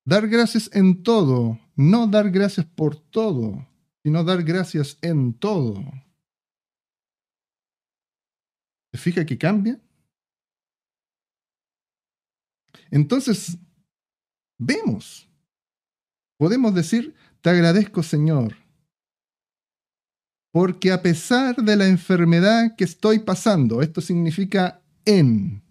[0.04, 3.68] Dar gracias en todo, no dar gracias por todo,
[4.02, 5.84] sino dar gracias en todo.
[8.92, 9.80] ¿Se fija que cambia?
[12.92, 13.56] Entonces,
[14.58, 15.26] vemos,
[16.38, 18.54] podemos decir, te agradezco Señor,
[20.52, 25.62] porque a pesar de la enfermedad que estoy pasando, esto significa en,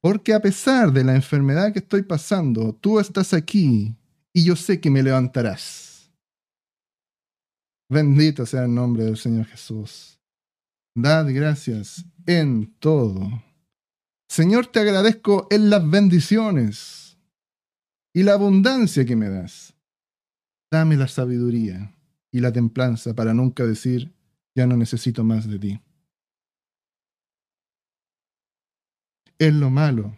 [0.00, 3.94] porque a pesar de la enfermedad que estoy pasando, tú estás aquí
[4.32, 6.10] y yo sé que me levantarás.
[7.88, 10.18] Bendito sea el nombre del Señor Jesús.
[10.96, 13.49] Dad gracias en todo.
[14.30, 17.18] Señor, te agradezco en las bendiciones
[18.14, 19.74] y la abundancia que me das.
[20.70, 21.92] Dame la sabiduría
[22.30, 24.14] y la templanza para nunca decir,
[24.54, 25.80] ya no necesito más de ti.
[29.40, 30.16] En lo malo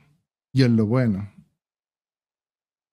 [0.53, 1.33] y en lo bueno.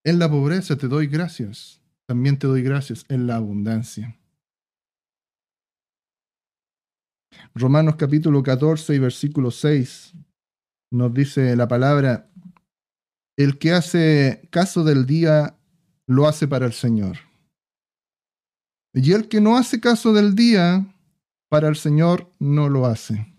[0.02, 4.18] En la pobreza te doy gracias, también te doy gracias en la abundancia.
[7.54, 10.14] Romanos capítulo 14 y versículo 6
[10.90, 12.30] nos dice la palabra,
[13.36, 15.56] el que hace caso del día
[16.06, 17.18] lo hace para el Señor.
[18.92, 20.94] Y el que no hace caso del día,
[21.48, 23.32] para el Señor no lo hace.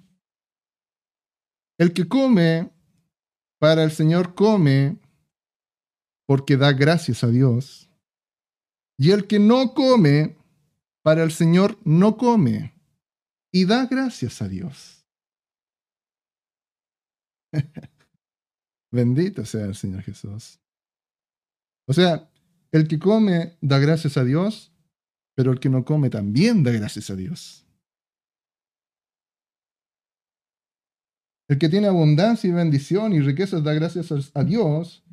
[1.78, 2.72] El que come,
[3.60, 4.97] para el Señor come,
[6.26, 7.89] porque da gracias a Dios.
[8.97, 10.38] Y el que no come,
[11.04, 12.74] para el Señor no come,
[13.52, 15.01] y da gracias a Dios.
[18.91, 20.60] Bendito sea el Señor Jesús.
[21.88, 22.30] O sea,
[22.72, 24.72] el que come da gracias a Dios,
[25.36, 27.66] pero el que no come también da gracias a Dios.
[31.49, 35.04] El que tiene abundancia y bendición y riquezas da gracias a Dios,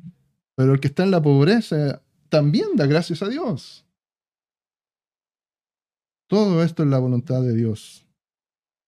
[0.55, 3.85] pero el que está en la pobreza también da gracias a Dios.
[6.27, 8.05] Todo esto es la voluntad de Dios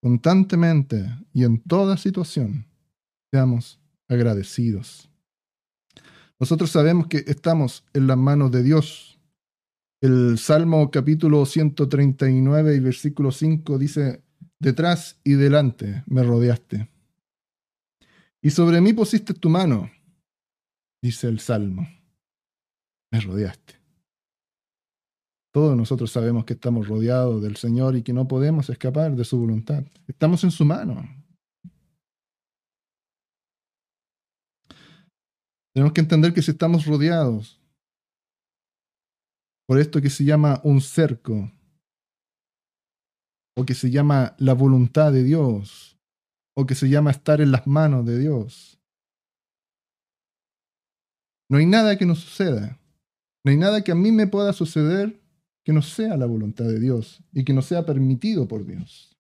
[0.02, 2.66] constantemente y en toda situación,
[3.32, 3.80] seamos
[4.10, 5.10] agradecidos.
[6.40, 9.20] Nosotros sabemos que estamos en las manos de Dios.
[10.02, 14.24] El Salmo capítulo 139 y versículo 5 dice,
[14.60, 16.90] detrás y delante me rodeaste.
[18.42, 19.90] Y sobre mí pusiste tu mano,
[21.02, 21.88] dice el Salmo.
[23.12, 23.76] Me rodeaste.
[25.54, 29.38] Todos nosotros sabemos que estamos rodeados del Señor y que no podemos escapar de su
[29.38, 29.84] voluntad.
[30.08, 31.21] Estamos en su mano.
[35.74, 37.62] Tenemos que entender que si estamos rodeados
[39.68, 41.52] por esto que se llama un cerco,
[43.56, 45.98] o que se llama la voluntad de Dios,
[46.56, 48.80] o que se llama estar en las manos de Dios,
[51.50, 52.80] no hay nada que nos suceda.
[53.44, 55.22] No hay nada que a mí me pueda suceder
[55.64, 59.18] que no sea la voluntad de Dios y que no sea permitido por Dios.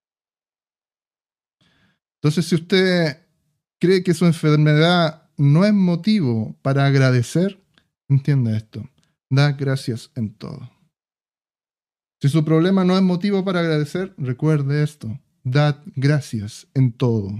[2.16, 3.28] Entonces, si usted
[3.80, 7.60] cree que su enfermedad no es motivo para agradecer,
[8.08, 8.88] entienda esto,
[9.28, 10.70] da gracias en todo.
[12.22, 17.32] Si su problema no es motivo para agradecer, recuerde esto, dad gracias en todo.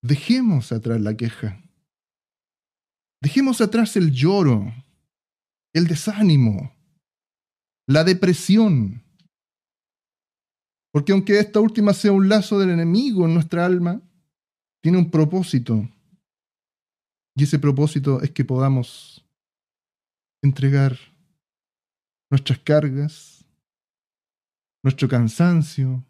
[0.00, 1.60] Dejemos atrás la queja.
[3.20, 4.72] Dejemos atrás el lloro,
[5.72, 6.72] el desánimo,
[7.88, 9.02] la depresión.
[10.92, 14.00] Porque aunque esta última sea un lazo del enemigo en nuestra alma,
[14.80, 15.88] tiene un propósito.
[17.36, 19.24] Y ese propósito es que podamos
[20.42, 20.96] entregar
[22.30, 23.44] nuestras cargas,
[24.84, 26.04] nuestro cansancio,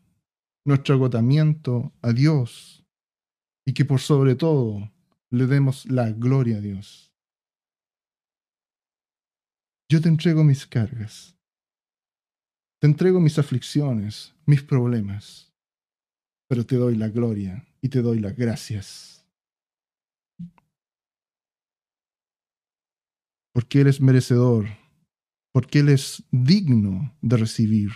[0.67, 2.85] nuestro agotamiento a Dios
[3.67, 4.93] y que por sobre todo
[5.31, 7.13] le demos la gloria a Dios.
[9.91, 11.35] Yo te entrego mis cargas
[12.85, 15.51] te entrego mis aflicciones, mis problemas,
[16.47, 19.24] pero te doy la gloria y te doy las gracias.
[23.55, 24.67] Porque eres merecedor,
[25.53, 27.91] porque Él es digno de recibir.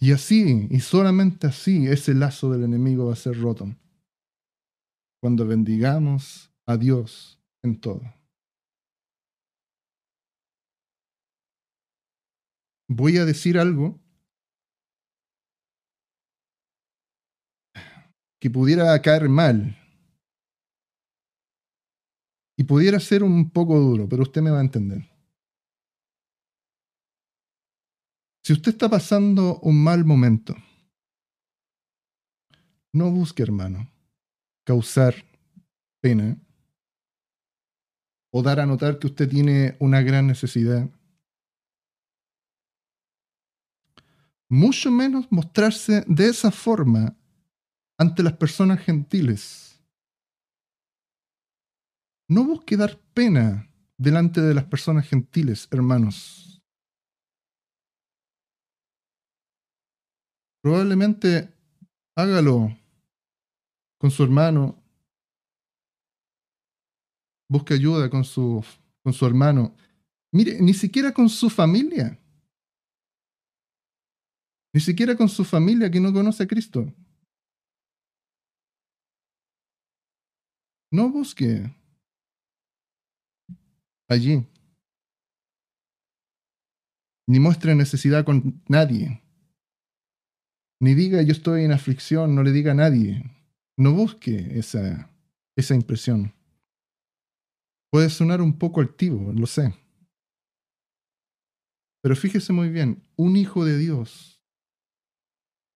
[0.00, 3.76] Y así, y solamente así, ese lazo del enemigo va a ser roto.
[5.22, 8.02] Cuando bendigamos a Dios en todo.
[12.88, 13.98] voy a decir algo
[18.40, 19.76] que pudiera caer mal
[22.56, 25.02] y pudiera ser un poco duro, pero usted me va a entender.
[28.42, 30.54] Si usted está pasando un mal momento,
[32.92, 33.90] no busque, hermano,
[34.64, 35.14] causar
[36.00, 36.38] pena
[38.32, 40.88] o dar a notar que usted tiene una gran necesidad.
[44.48, 47.16] Mucho menos mostrarse de esa forma
[47.98, 49.75] ante las personas gentiles.
[52.28, 56.60] No busque dar pena delante de las personas gentiles, hermanos.
[60.60, 61.54] Probablemente
[62.16, 62.76] hágalo
[64.00, 64.82] con su hermano.
[67.48, 68.64] Busque ayuda con su,
[69.04, 69.76] con su hermano.
[70.32, 72.18] Mire, ni siquiera con su familia.
[74.74, 76.92] Ni siquiera con su familia que no conoce a Cristo.
[80.90, 81.72] No busque
[84.08, 84.46] allí.
[87.28, 89.22] Ni muestre necesidad con nadie.
[90.80, 93.24] Ni diga yo estoy en aflicción, no le diga a nadie.
[93.76, 95.10] No busque esa,
[95.56, 96.32] esa impresión.
[97.90, 99.74] Puede sonar un poco altivo, lo sé.
[102.02, 104.40] Pero fíjese muy bien, un hijo de Dios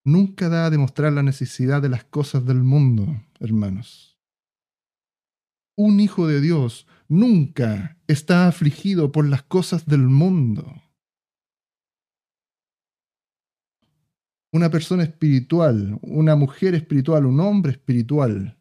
[0.05, 3.07] nunca da a demostrar la necesidad de las cosas del mundo,
[3.39, 4.19] hermanos.
[5.77, 10.65] Un hijo de Dios nunca está afligido por las cosas del mundo.
[14.53, 18.57] Una persona espiritual, una mujer espiritual, un hombre espiritual,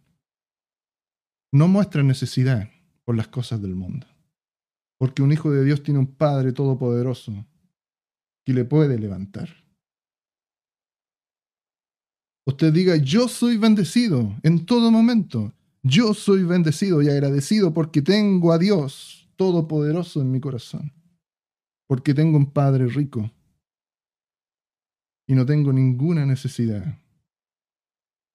[1.52, 2.70] no muestra necesidad
[3.06, 4.08] por las cosas del mundo.
[4.98, 7.46] Porque un hijo de Dios tiene un Padre todopoderoso
[8.46, 9.50] que le puede levantar.
[12.46, 15.54] Usted diga, yo soy bendecido en todo momento.
[15.90, 20.92] Yo soy bendecido y agradecido porque tengo a Dios Todopoderoso en mi corazón.
[21.88, 23.32] Porque tengo un Padre rico.
[25.26, 27.00] Y no tengo ninguna necesidad.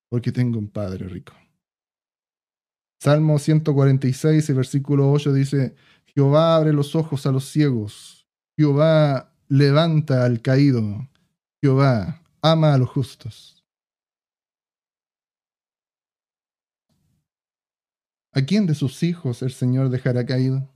[0.09, 1.35] Porque tengo un Padre rico.
[2.99, 5.75] Salmo 146, versículo 8 dice,
[6.07, 8.27] Jehová abre los ojos a los ciegos.
[8.57, 11.07] Jehová levanta al caído.
[11.63, 13.54] Jehová ama a los justos.
[18.37, 20.69] ¿A quién de sus hijos el Señor dejará caído?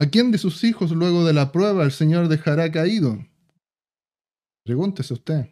[0.00, 3.18] ¿A quién de sus hijos luego de la prueba el Señor dejará caído?
[4.64, 5.50] Pregúntese usted.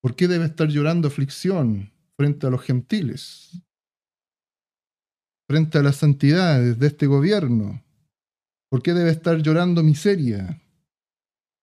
[0.00, 3.60] ¿Por qué debe estar llorando aflicción frente a los gentiles?
[5.48, 7.82] Frente a las santidades de este gobierno.
[8.70, 10.62] ¿Por qué debe estar llorando miseria?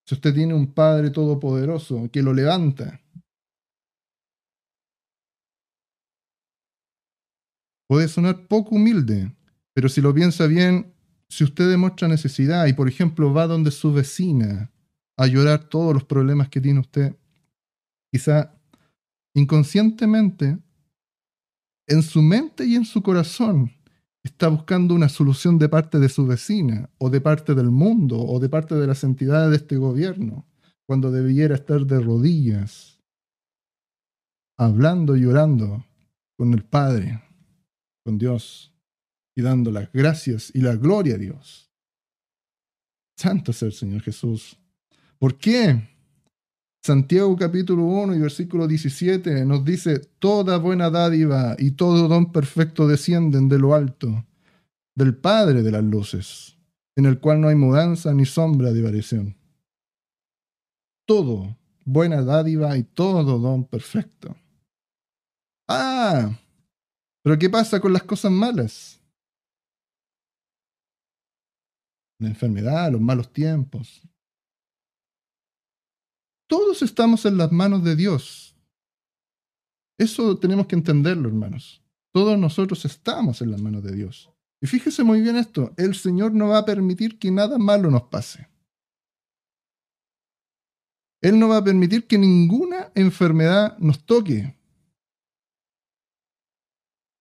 [0.06, 3.00] Si usted tiene un Padre Todopoderoso que lo levanta.
[7.88, 9.32] Puede sonar poco humilde,
[9.74, 10.92] pero si lo piensa bien,
[11.28, 14.70] si usted demuestra necesidad y, por ejemplo, va donde su vecina
[15.16, 17.16] a llorar todos los problemas que tiene usted,
[18.12, 18.52] quizá
[19.34, 20.58] inconscientemente,
[21.88, 23.70] en su mente y en su corazón,
[24.24, 28.40] está buscando una solución de parte de su vecina, o de parte del mundo, o
[28.40, 30.44] de parte de las entidades de este gobierno,
[30.86, 33.00] cuando debiera estar de rodillas,
[34.58, 35.84] hablando y llorando
[36.36, 37.22] con el Padre
[38.06, 38.72] con Dios
[39.34, 41.72] y dando las gracias y la gloria a Dios.
[43.16, 44.56] Santo es el Señor Jesús.
[45.18, 45.88] ¿Por qué?
[46.84, 52.86] Santiago capítulo 1 y versículo 17 nos dice, Toda buena dádiva y todo don perfecto
[52.86, 54.24] descienden de lo alto,
[54.94, 56.56] del Padre de las luces,
[56.94, 59.36] en el cual no hay mudanza ni sombra de variación.
[61.06, 64.36] Todo buena dádiva y todo don perfecto.
[65.66, 66.38] Ah,
[67.26, 69.02] pero ¿qué pasa con las cosas malas?
[72.20, 74.00] La enfermedad, los malos tiempos.
[76.48, 78.56] Todos estamos en las manos de Dios.
[79.98, 81.82] Eso tenemos que entenderlo, hermanos.
[82.14, 84.30] Todos nosotros estamos en las manos de Dios.
[84.60, 88.04] Y fíjese muy bien esto, el Señor no va a permitir que nada malo nos
[88.04, 88.48] pase.
[91.20, 94.54] Él no va a permitir que ninguna enfermedad nos toque.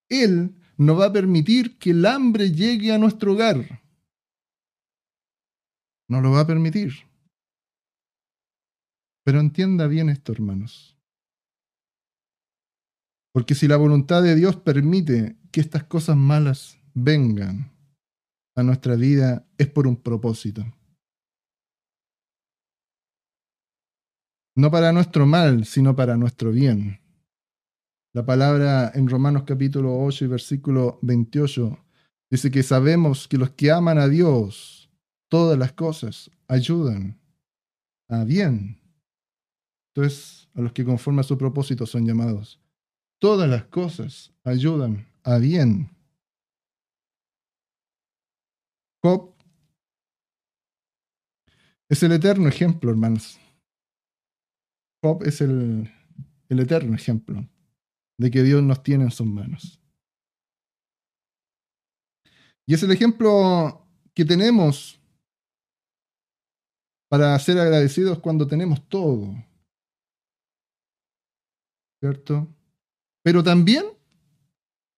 [0.09, 3.81] Él no va a permitir que el hambre llegue a nuestro hogar.
[6.07, 6.93] No lo va a permitir.
[9.23, 10.97] Pero entienda bien esto, hermanos.
[13.33, 17.71] Porque si la voluntad de Dios permite que estas cosas malas vengan
[18.55, 20.63] a nuestra vida, es por un propósito.
[24.55, 27.04] No para nuestro mal, sino para nuestro bien.
[28.16, 31.78] La palabra en Romanos capítulo 8 y versículo 28
[32.32, 34.89] dice que sabemos que los que aman a Dios,
[35.28, 37.20] todas las cosas ayudan
[38.07, 38.80] a bien.
[39.89, 42.61] Entonces, a los que conforme a su propósito son llamados.
[43.20, 45.89] todas las cosas ayudan a bien.
[49.03, 49.34] Job
[51.89, 53.38] es el eterno ejemplo, hermanos.
[55.03, 55.91] Job es el,
[56.47, 57.45] el eterno ejemplo
[58.18, 59.80] de que Dios nos tiene en sus manos.
[62.68, 64.99] Y es el ejemplo que tenemos
[67.09, 69.34] para ser agradecidos cuando tenemos todo.
[71.99, 72.47] ¿Cierto?
[73.24, 73.86] Pero también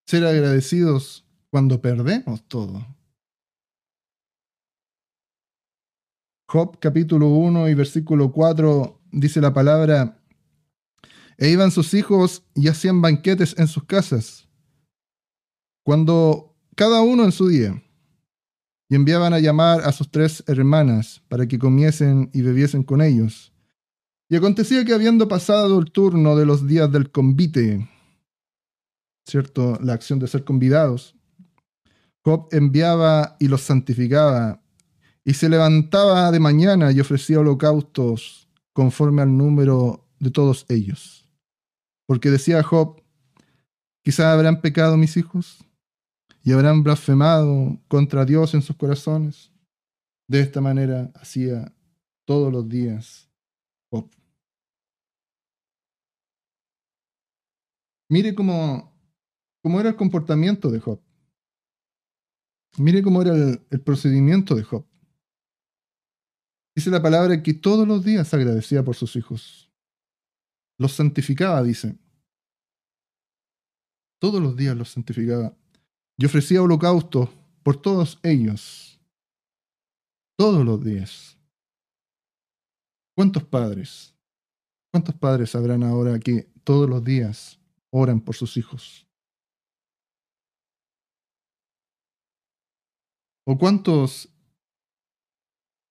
[0.06, 2.86] ser agradecidos cuando perdemos todo.
[6.50, 10.18] Job capítulo 1 y versículo 4 dice la palabra,
[11.38, 14.48] e iban sus hijos y hacían banquetes en sus casas,
[15.84, 17.84] cuando cada uno en su día,
[18.90, 23.54] y enviaban a llamar a sus tres hermanas para que comiesen y bebiesen con ellos.
[24.30, 27.90] Y acontecía que habiendo pasado el turno de los días del convite,
[29.26, 29.78] ¿cierto?
[29.82, 31.16] La acción de ser convidados,
[32.24, 34.62] Job enviaba y los santificaba
[35.24, 41.27] y se levantaba de mañana y ofrecía holocaustos conforme al número de todos ellos.
[42.08, 43.04] Porque decía Job,
[44.04, 45.64] quizá habrán pecado mis hijos
[46.42, 49.52] y habrán blasfemado contra Dios en sus corazones.
[50.30, 51.74] De esta manera hacía
[52.26, 53.30] todos los días
[53.92, 54.10] Job.
[58.10, 58.94] Mire cómo,
[59.62, 61.02] cómo era el comportamiento de Job.
[62.78, 64.86] Mire cómo era el, el procedimiento de Job.
[66.74, 69.67] Dice la palabra que todos los días agradecía por sus hijos.
[70.78, 71.98] Los santificaba, dice.
[74.20, 75.56] Todos los días los santificaba.
[76.18, 77.30] Y ofrecía holocausto
[77.64, 79.00] por todos ellos.
[80.38, 81.38] Todos los días.
[83.16, 84.14] ¿Cuántos padres?
[84.92, 87.60] ¿Cuántos padres habrán ahora que todos los días
[87.90, 89.08] oran por sus hijos?
[93.46, 94.30] ¿O cuántos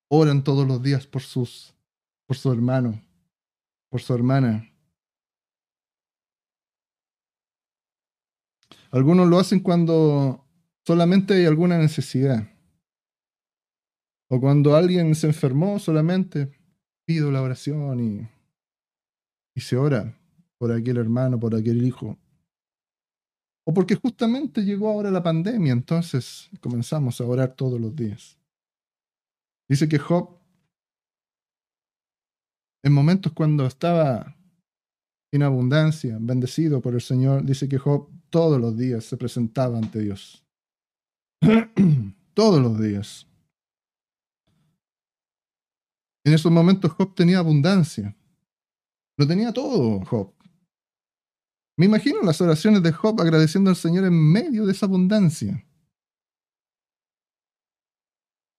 [0.09, 1.75] oran todos los días por sus
[2.27, 3.01] por su hermano,
[3.89, 4.69] por su hermana.
[8.97, 10.43] Algunos lo hacen cuando
[10.87, 12.49] solamente hay alguna necesidad.
[14.31, 16.51] O cuando alguien se enfermó, solamente
[17.05, 18.27] pido la oración y,
[19.55, 20.19] y se ora
[20.57, 22.17] por aquel hermano, por aquel hijo.
[23.67, 28.39] O porque justamente llegó ahora la pandemia, entonces comenzamos a orar todos los días.
[29.69, 30.39] Dice que Job,
[32.83, 34.39] en momentos cuando estaba
[35.33, 40.01] en abundancia, bendecido por el Señor, dice que Job todos los días se presentaba ante
[40.01, 40.45] Dios.
[42.35, 43.27] todos los días.
[46.25, 48.17] En esos momentos Job tenía abundancia.
[49.17, 50.35] Lo tenía todo, Job.
[51.79, 55.65] Me imagino las oraciones de Job agradeciendo al Señor en medio de esa abundancia.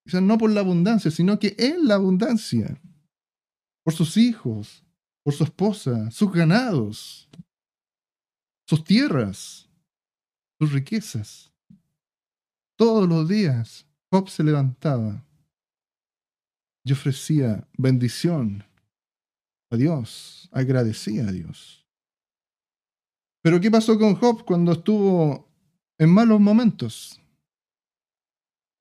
[0.06, 2.80] Quizás no por la abundancia, sino que en la abundancia.
[3.84, 4.86] Por sus hijos,
[5.24, 7.30] por su esposa, sus ganados,
[8.68, 9.70] sus tierras,
[10.60, 11.52] sus riquezas.
[12.76, 15.26] Todos los días Job se levantaba
[16.84, 18.64] y ofrecía bendición
[19.70, 21.86] a Dios, agradecía a Dios.
[23.42, 25.50] Pero ¿qué pasó con Job cuando estuvo
[25.98, 27.22] en malos momentos?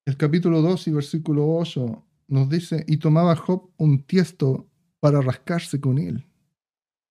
[0.05, 4.69] El capítulo 2 y versículo 8 nos dice, y tomaba Job un tiesto
[5.01, 6.25] para rascarse con él.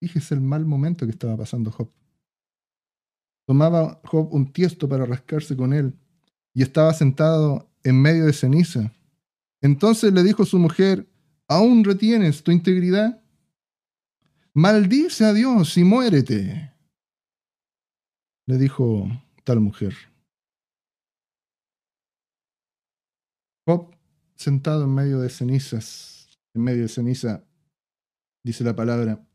[0.02, 1.90] Fíjese el mal momento que estaba pasando Job.
[3.46, 5.94] Tomaba Job un tiesto para rascarse con él
[6.54, 8.92] y estaba sentado en medio de ceniza.
[9.62, 11.08] Entonces le dijo su mujer,
[11.48, 13.22] ¿aún retienes tu integridad?
[14.54, 16.74] Maldice a Dios y muérete.
[18.48, 19.08] Le dijo
[19.44, 19.94] tal mujer.
[23.68, 23.96] Job,
[24.36, 27.44] sentado en medio de cenizas, en medio de ceniza,
[28.44, 29.28] dice la palabra,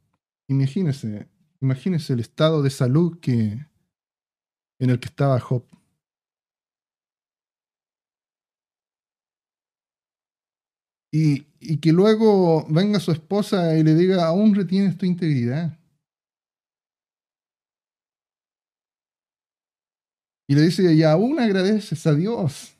[0.48, 1.28] imagínese,
[1.60, 3.66] imagínese el estado de salud que,
[4.80, 5.62] en el que estaba Job.
[11.12, 15.76] Y, y, que luego venga su esposa y le diga, aún retienes tu integridad.
[20.48, 22.76] Y le dice, y aún agradeces a Dios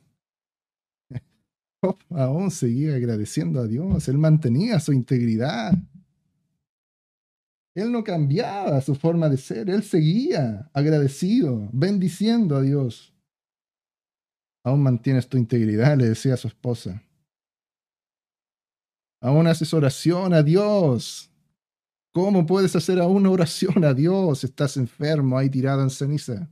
[2.11, 4.09] aún seguía agradeciendo a Dios.
[4.09, 5.73] Él mantenía su integridad.
[7.75, 9.71] Él no cambiaba su forma de ser.
[9.71, 13.15] Él seguía agradecido, bendiciendo a Dios.
[14.65, 17.03] Aún mantienes tu integridad, le decía a su esposa.
[19.23, 21.31] Aún haces oración a Dios.
[22.13, 24.43] ¿Cómo puedes hacer aún oración a Dios?
[24.43, 26.51] Estás enfermo, ahí tirado en ceniza.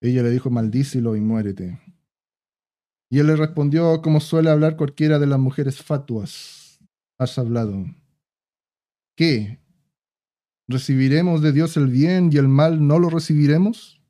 [0.00, 1.80] Ella le dijo, maldícelo y muérete.
[3.10, 6.80] Y él le respondió, como suele hablar cualquiera de las mujeres fatuas.
[7.18, 7.86] Has hablado.
[9.16, 9.58] ¿Qué?
[10.68, 14.02] ¿Recibiremos de Dios el bien y el mal no lo recibiremos?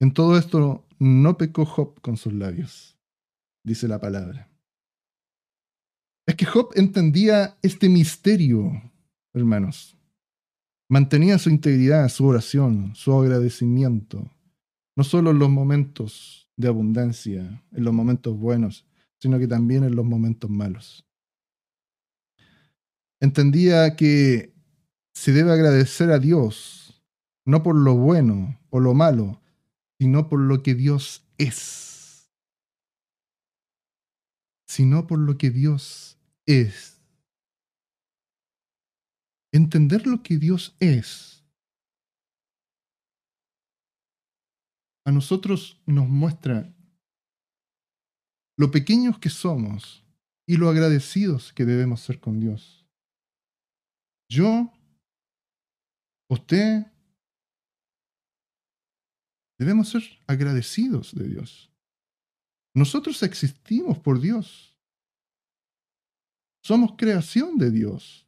[0.00, 2.98] En todo esto no pecó Job con sus labios,
[3.64, 4.50] dice la palabra.
[6.26, 8.72] Es que Job entendía este misterio,
[9.32, 9.96] hermanos.
[10.88, 14.28] Mantenía su integridad, su oración, su agradecimiento,
[14.96, 18.86] no solo en los momentos de abundancia, en los momentos buenos,
[19.20, 21.06] sino que también en los momentos malos.
[23.22, 24.52] Entendía que
[25.14, 27.00] se debe agradecer a Dios,
[27.46, 29.40] no por lo bueno o lo malo,
[30.00, 32.28] sino por lo que Dios es.
[34.66, 37.00] Sino por lo que Dios es.
[39.52, 41.44] Entender lo que Dios es
[45.04, 46.74] a nosotros nos muestra
[48.56, 50.04] lo pequeños que somos
[50.44, 52.81] y lo agradecidos que debemos ser con Dios.
[54.32, 54.72] Yo,
[56.30, 56.86] usted,
[59.58, 61.70] debemos ser agradecidos de Dios.
[62.74, 64.74] Nosotros existimos por Dios.
[66.64, 68.26] Somos creación de Dios.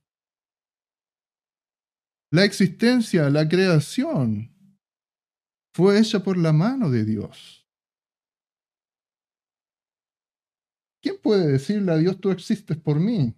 [2.30, 4.55] La existencia, la creación,
[5.74, 7.66] fue hecha por la mano de Dios.
[11.00, 13.34] ¿Quién puede decirle a Dios, tú existes por mí?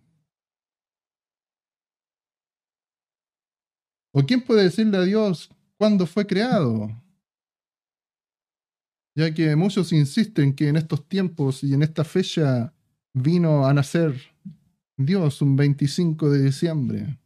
[4.18, 6.88] ¿O quién puede decirle a Dios cuándo fue creado?
[9.14, 12.72] Ya que muchos insisten que en estos tiempos y en esta fecha
[13.12, 14.14] vino a nacer
[14.96, 17.18] Dios un 25 de diciembre.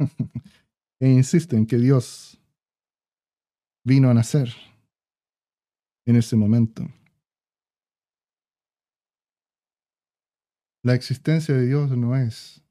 [1.00, 2.40] e insisten que Dios
[3.84, 4.52] vino a nacer
[6.06, 6.88] en ese momento.
[10.82, 12.61] La existencia de Dios no es.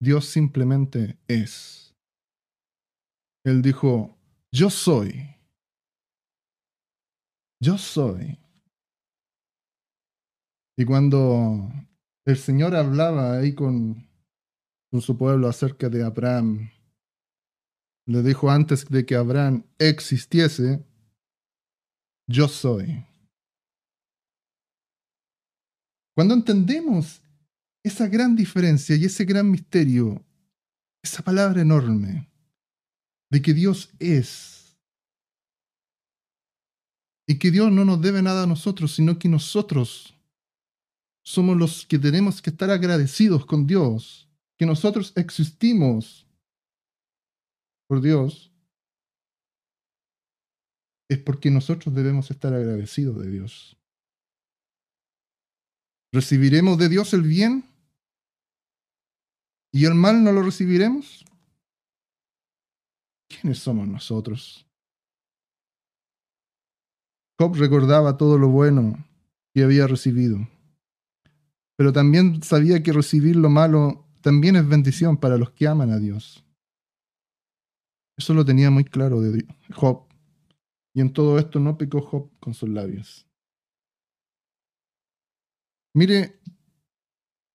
[0.00, 1.94] Dios simplemente es.
[3.44, 4.16] Él dijo,
[4.52, 5.34] yo soy.
[7.60, 8.38] Yo soy.
[10.76, 11.70] Y cuando
[12.24, 14.08] el Señor hablaba ahí con,
[14.90, 16.70] con su pueblo acerca de Abraham,
[18.06, 20.84] le dijo antes de que Abraham existiese,
[22.28, 23.04] yo soy.
[26.14, 27.22] Cuando entendemos
[27.82, 30.24] esa gran diferencia y ese gran misterio,
[31.02, 32.28] esa palabra enorme
[33.30, 34.58] de que Dios es,
[37.28, 40.14] y que Dios no nos debe nada a nosotros, sino que nosotros
[41.22, 44.26] somos los que tenemos que estar agradecidos con Dios,
[44.56, 46.26] que nosotros existimos
[47.86, 48.50] por Dios,
[51.10, 53.77] es porque nosotros debemos estar agradecidos de Dios.
[56.12, 57.64] ¿Recibiremos de Dios el bien
[59.72, 61.24] y el mal no lo recibiremos?
[63.28, 64.66] ¿Quiénes somos nosotros?
[67.38, 69.04] Job recordaba todo lo bueno
[69.54, 70.48] que había recibido,
[71.76, 75.98] pero también sabía que recibir lo malo también es bendición para los que aman a
[75.98, 76.44] Dios.
[78.16, 80.08] Eso lo tenía muy claro de Job.
[80.92, 83.27] Y en todo esto no pecó Job con sus labios.
[85.94, 86.40] Mire,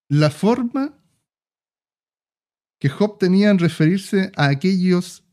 [0.10, 1.00] la forma
[2.80, 5.24] que Job tenía en referirse a aquellos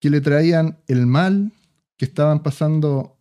[0.00, 1.52] que le traían el mal,
[1.96, 3.18] que estaban pasando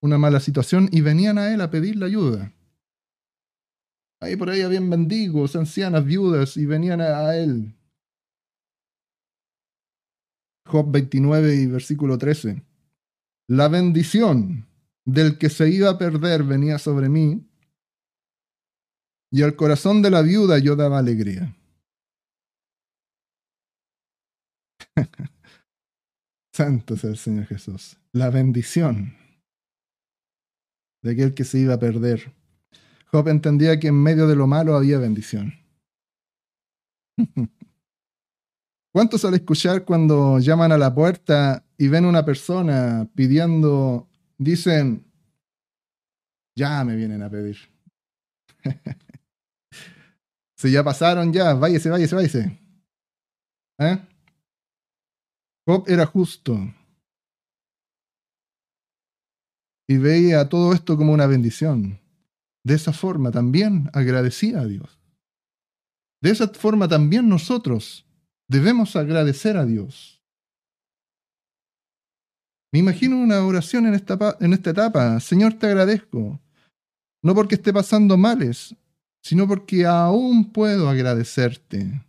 [0.00, 2.52] una mala situación y venían a él a pedirle ayuda.
[4.20, 7.76] Ahí por ahí habían mendigos, ancianas, viudas y venían a él
[10.66, 12.62] Job 29 y versículo 13.
[13.48, 14.66] La bendición
[15.04, 17.45] del que se iba a perder venía sobre mí,
[19.30, 21.54] y al corazón de la viuda yo daba alegría.
[26.52, 27.98] Santo es el Señor Jesús.
[28.12, 29.14] La bendición
[31.02, 32.32] de aquel que se iba a perder.
[33.06, 35.54] Job entendía que en medio de lo malo había bendición.
[38.92, 44.08] ¿Cuántos al escuchar cuando llaman a la puerta y ven una persona pidiendo,
[44.38, 45.04] dicen,
[46.56, 47.58] ya me vienen a pedir?
[50.56, 52.60] si ya pasaron, ya, váyase, váyase, váyase.
[53.78, 53.98] ¿Eh?
[55.66, 56.58] Job era justo.
[59.88, 62.00] Y veía todo esto como una bendición.
[62.64, 64.98] De esa forma también agradecía a Dios.
[66.22, 68.06] De esa forma también nosotros
[68.48, 70.22] debemos agradecer a Dios.
[72.72, 75.20] Me imagino una oración en esta, en esta etapa.
[75.20, 76.40] Señor, te agradezco.
[77.22, 78.74] No porque esté pasando males,
[79.26, 82.00] sino porque aún puedo agradecerte.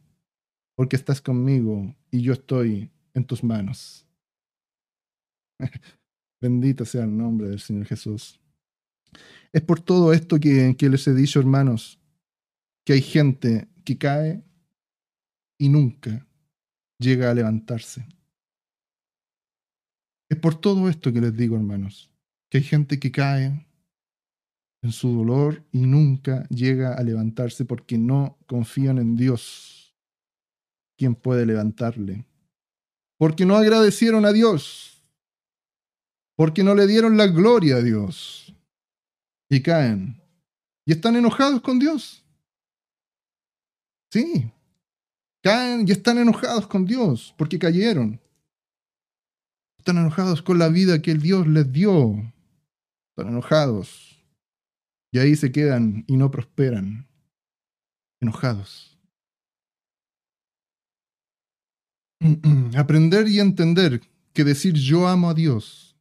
[0.76, 4.06] Porque estás conmigo y yo estoy en tus manos.
[6.40, 8.40] Bendito sea el nombre del Señor Jesús.
[9.52, 12.00] Es por todo esto que, que les he dicho, hermanos,
[12.86, 14.44] que hay gente que cae
[15.58, 16.28] y nunca
[17.00, 18.08] llega a levantarse.
[20.30, 22.12] Es por todo esto que les digo, hermanos,
[22.52, 23.67] que hay gente que cae
[24.88, 29.94] en su dolor y nunca llega a levantarse porque no confían en Dios,
[30.98, 32.26] quien puede levantarle.
[33.18, 35.04] Porque no agradecieron a Dios,
[36.38, 38.56] porque no le dieron la gloria a Dios
[39.50, 40.22] y caen
[40.86, 42.24] y están enojados con Dios.
[44.10, 44.50] Sí,
[45.44, 48.22] caen y están enojados con Dios porque cayeron.
[49.80, 52.14] Están enojados con la vida que el Dios les dio.
[53.10, 54.07] Están enojados.
[55.12, 57.08] Y ahí se quedan y no prosperan.
[58.22, 59.00] Enojados.
[62.78, 64.02] Aprender y entender
[64.34, 65.98] que decir yo amo a Dios,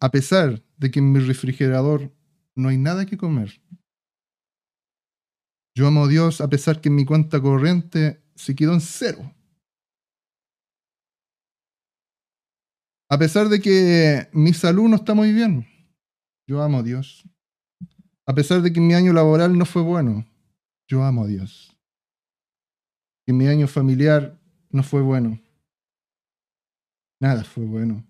[0.00, 2.12] a pesar de que en mi refrigerador
[2.56, 3.62] no hay nada que comer.
[5.74, 9.34] Yo amo a Dios a pesar que en mi cuenta corriente se quedó en cero.
[13.08, 15.66] A pesar de que mi salud no está muy bien,
[16.46, 17.24] yo amo a Dios.
[18.26, 20.24] A pesar de que mi año laboral no fue bueno,
[20.86, 21.76] yo amo a Dios.
[23.24, 24.38] Que mi año familiar
[24.70, 25.40] no fue bueno.
[27.20, 28.04] Nada fue bueno.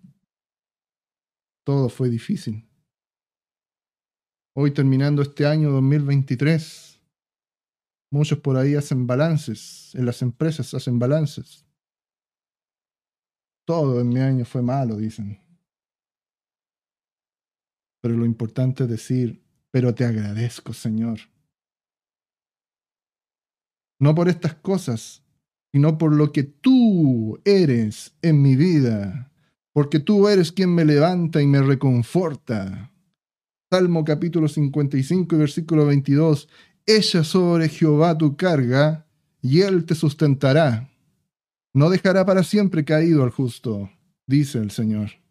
[1.64, 2.66] Todo fue difícil.
[4.54, 7.00] Hoy terminando este año 2023,
[8.10, 11.66] muchos por ahí hacen balances, en las empresas hacen balances.
[13.64, 15.41] Todo en mi año fue malo, dicen.
[18.02, 21.20] Pero lo importante es decir, pero te agradezco, Señor.
[23.98, 25.22] No por estas cosas,
[25.72, 29.30] sino por lo que tú eres en mi vida,
[29.72, 32.92] porque tú eres quien me levanta y me reconforta.
[33.70, 36.48] Salmo capítulo 55 y versículo 22,
[36.84, 39.06] Echa sobre Jehová tu carga,
[39.40, 40.90] y él te sustentará.
[41.72, 43.90] No dejará para siempre caído al justo,
[44.26, 45.21] dice el Señor.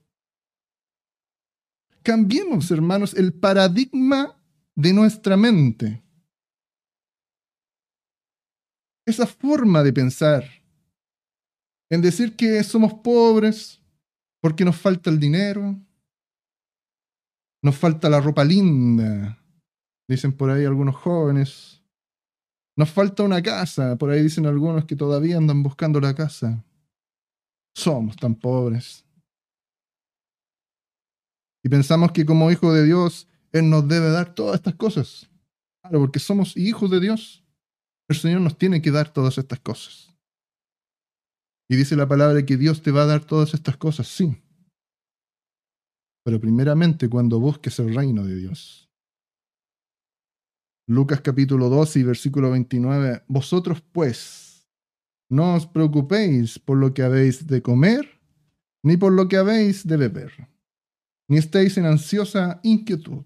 [2.04, 4.36] Cambiemos, hermanos, el paradigma
[4.76, 6.02] de nuestra mente.
[9.06, 10.44] Esa forma de pensar
[11.90, 13.82] en decir que somos pobres
[14.42, 15.78] porque nos falta el dinero,
[17.64, 19.38] nos falta la ropa linda,
[20.08, 21.84] dicen por ahí algunos jóvenes,
[22.78, 26.64] nos falta una casa, por ahí dicen algunos que todavía andan buscando la casa.
[27.76, 29.06] Somos tan pobres.
[31.64, 35.30] Y pensamos que como hijos de Dios, Él nos debe dar todas estas cosas.
[35.82, 37.44] Claro, porque somos hijos de Dios.
[38.10, 40.12] El Señor nos tiene que dar todas estas cosas.
[41.70, 44.42] Y dice la palabra que Dios te va a dar todas estas cosas, sí.
[46.24, 48.90] Pero primeramente cuando busques el reino de Dios.
[50.88, 53.24] Lucas capítulo 12 y versículo 29.
[53.28, 54.68] Vosotros pues,
[55.30, 58.20] no os preocupéis por lo que habéis de comer,
[58.84, 60.50] ni por lo que habéis de beber,
[61.32, 63.24] ni estéis en ansiosa inquietud.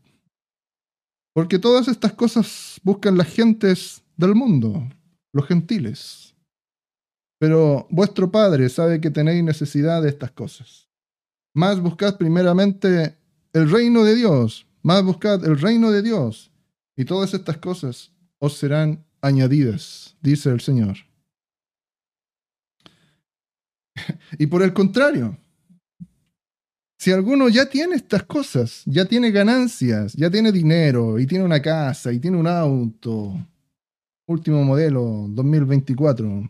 [1.34, 4.88] Porque todas estas cosas buscan las gentes del mundo,
[5.34, 6.36] los gentiles.
[7.39, 10.88] Pero vuestro Padre sabe que tenéis necesidad de estas cosas.
[11.56, 13.18] Más buscad primeramente
[13.53, 16.51] el reino de Dios, más buscad el reino de Dios
[16.95, 20.97] y todas estas cosas os serán añadidas, dice el Señor.
[24.38, 25.39] y por el contrario,
[26.98, 31.62] si alguno ya tiene estas cosas, ya tiene ganancias, ya tiene dinero, y tiene una
[31.62, 33.34] casa, y tiene un auto,
[34.28, 36.50] último modelo, 2024,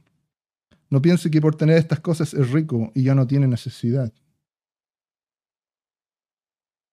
[0.90, 4.14] no piense que por tener estas cosas es rico y ya no tiene necesidad.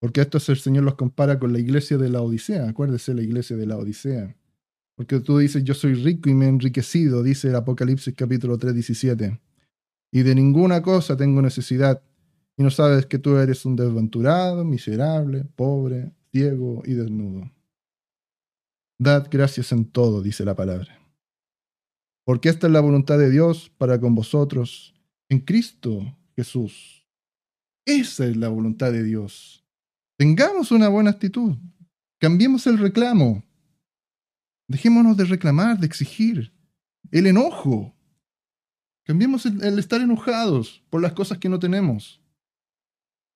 [0.01, 2.69] Porque esto el Señor los compara con la iglesia de la Odisea.
[2.69, 4.35] Acuérdese la iglesia de la Odisea.
[4.97, 8.75] Porque tú dices, yo soy rico y me he enriquecido, dice el Apocalipsis capítulo 3,
[8.75, 9.41] 17.
[10.11, 12.03] Y de ninguna cosa tengo necesidad.
[12.57, 17.51] Y no sabes que tú eres un desventurado, miserable, pobre, ciego y desnudo.
[18.99, 20.99] Dad gracias en todo, dice la palabra.
[22.25, 24.95] Porque esta es la voluntad de Dios para con vosotros
[25.29, 27.07] en Cristo Jesús.
[27.85, 29.63] Esa es la voluntad de Dios
[30.23, 31.57] Tengamos una buena actitud.
[32.21, 33.43] Cambiemos el reclamo
[34.69, 36.55] Dejémonos de reclamar, de exigir.
[37.11, 37.93] El enojo.
[39.05, 42.22] Cambiemos el, el estar enojados por las cosas que no tenemos.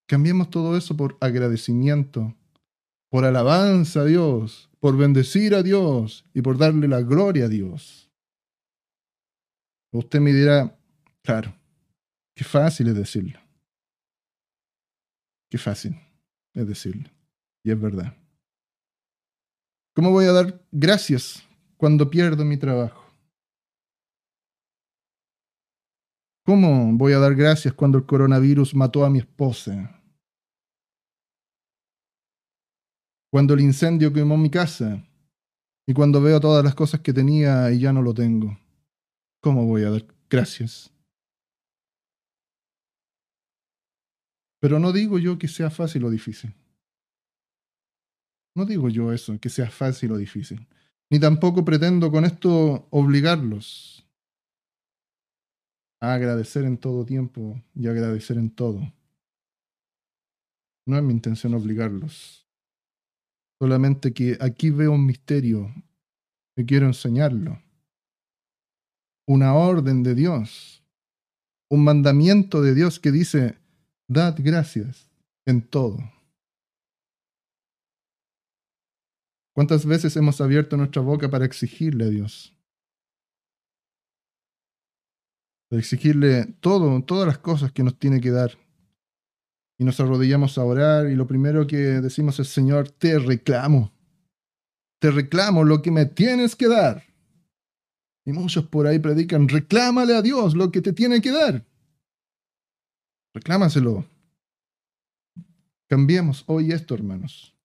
[0.07, 2.35] Cambiemos todo eso por agradecimiento,
[3.11, 8.11] por alabanza a Dios, por bendecir a Dios y por darle la gloria a Dios.
[9.93, 10.79] Usted me dirá,
[11.23, 11.55] claro,
[12.35, 13.41] qué fácil es decirlo.
[15.51, 15.99] Qué fácil
[16.55, 17.11] es decirlo.
[17.65, 18.17] Y es verdad.
[19.95, 21.43] ¿Cómo voy a dar gracias
[21.77, 23.03] cuando pierdo mi trabajo?
[26.45, 29.96] ¿Cómo voy a dar gracias cuando el coronavirus mató a mi esposa?
[33.37, 35.07] Cuando el incendio quemó mi casa
[35.87, 38.59] y cuando veo todas las cosas que tenía y ya no lo tengo.
[39.43, 40.91] ¿Cómo voy a dar gracias?
[44.59, 46.55] Pero no digo yo que sea fácil o difícil.
[48.55, 50.67] No digo yo eso, que sea fácil o difícil.
[51.11, 54.09] Ni tampoco pretendo con esto obligarlos
[56.01, 58.81] a agradecer en todo tiempo y agradecer en todo.
[60.87, 62.46] No es mi intención obligarlos.
[63.59, 65.73] Solamente que aquí veo un misterio
[66.57, 67.63] y quiero enseñarlo.
[69.27, 70.83] Una orden de Dios.
[71.71, 73.59] Un mandamiento de Dios que dice,
[74.09, 75.11] dad gracias
[75.47, 75.99] en todo.
[79.55, 82.55] ¿Cuántas veces hemos abierto nuestra boca para exigirle a Dios?
[85.71, 88.51] Para exigirle todo, todas las cosas que nos tiene que dar.
[89.79, 93.93] Y nos arrodillamos a orar y lo primero que decimos es, Señor, te reclamo.
[94.99, 97.05] Te reclamo lo que me tienes que dar.
[98.25, 101.65] Y muchos por ahí predican, reclámale a Dios lo que te tiene que dar.
[103.35, 104.07] Reclámaselo.
[105.89, 107.57] Cambiemos hoy esto, hermanos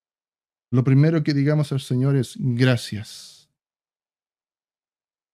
[0.71, 3.49] lo primero que digamos al Señor es gracias.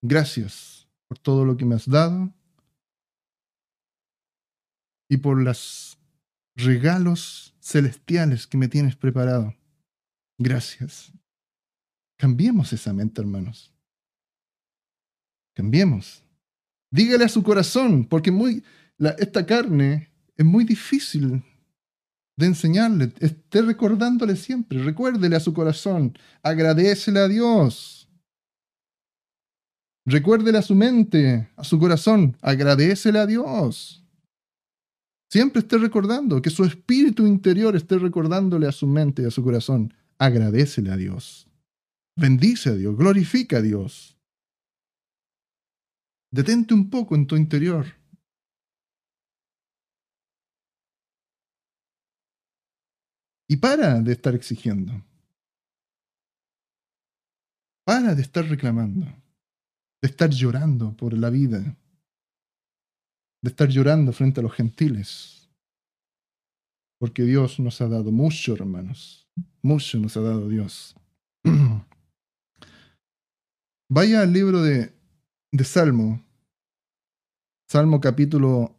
[0.01, 2.33] Gracias por todo lo que me has dado
[5.09, 5.96] y por los
[6.57, 9.55] regalos celestiales que me tienes preparado.
[10.37, 11.11] Gracias.
[12.17, 13.71] Cambiemos esa mente, hermanos.
[15.55, 16.23] Cambiemos.
[16.91, 18.63] Dígale a su corazón, porque muy,
[19.17, 21.43] esta carne es muy difícil
[22.37, 28.07] de enseñarle, esté recordándole siempre, recuérdele a su corazón, agradecele a Dios.
[30.05, 34.06] Recuérdele a su mente, a su corazón, agradecele a Dios.
[35.29, 39.43] Siempre esté recordando, que su espíritu interior esté recordándole a su mente y a su
[39.43, 41.47] corazón, agradecele a Dios.
[42.15, 44.17] Bendice a Dios, glorifica a Dios.
[46.31, 47.85] Detente un poco en tu interior
[53.49, 54.93] Y para de estar exigiendo.
[57.85, 59.05] Para de estar reclamando.
[60.01, 61.77] De estar llorando por la vida.
[63.41, 65.49] De estar llorando frente a los gentiles.
[66.99, 69.29] Porque Dios nos ha dado mucho, hermanos.
[69.61, 70.95] Mucho nos ha dado Dios.
[73.89, 74.93] Vaya al libro de,
[75.51, 76.23] de Salmo.
[77.69, 78.75] Salmo capítulo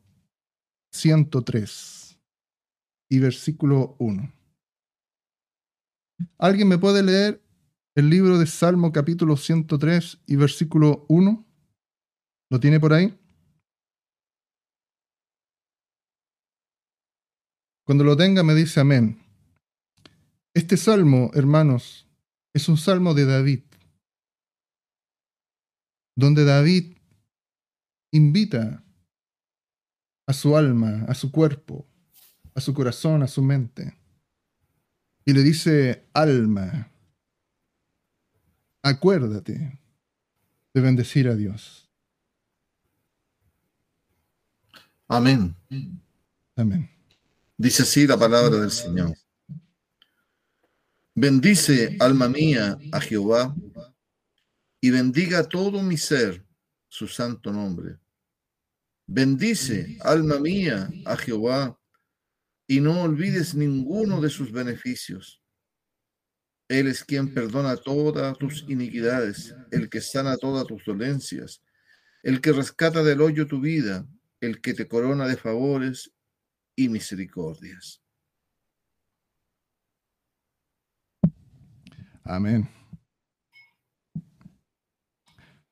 [0.93, 2.19] 103
[3.11, 4.33] y versículo 1.
[6.39, 7.43] ¿Alguien me puede leer
[7.95, 11.45] el libro de Salmo capítulo 103 y versículo 1?
[12.51, 13.17] ¿Lo tiene por ahí?
[17.89, 19.19] Cuando lo tenga me dice amén.
[20.53, 22.07] Este salmo, hermanos,
[22.53, 23.63] es un salmo de David,
[26.15, 26.99] donde David
[28.11, 28.85] invita
[30.27, 31.89] a su alma, a su cuerpo,
[32.55, 33.97] a su corazón, a su mente,
[35.25, 36.91] y le dice, alma,
[38.83, 39.81] acuérdate
[40.75, 41.89] de bendecir a Dios.
[45.09, 45.57] Amén.
[46.55, 46.98] Amén.
[47.61, 49.17] Dice así la palabra del Señor.
[51.13, 53.53] Bendice, alma mía, a Jehová,
[54.81, 56.47] y bendiga todo mi ser
[56.87, 57.99] su santo nombre.
[59.09, 61.77] Bendice, alma mía, a Jehová,
[62.69, 65.43] y no olvides ninguno de sus beneficios.
[66.69, 71.61] Él es quien perdona todas tus iniquidades, el que sana todas tus dolencias,
[72.23, 74.07] el que rescata del hoyo tu vida,
[74.41, 76.13] el que te corona de favores
[76.79, 78.01] y misericordias.
[82.23, 82.69] Amén.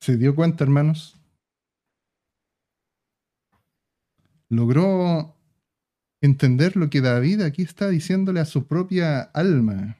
[0.00, 1.16] ¿Se dio cuenta, hermanos?
[4.48, 5.36] Logró
[6.20, 9.98] entender lo que David aquí está diciéndole a su propia alma.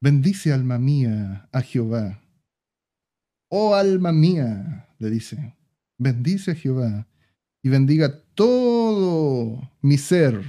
[0.00, 2.22] Bendice alma mía a Jehová.
[3.48, 5.56] Oh alma mía, le dice,
[5.98, 7.08] bendice a Jehová
[7.60, 8.81] y bendiga todo
[9.80, 10.42] mi ser,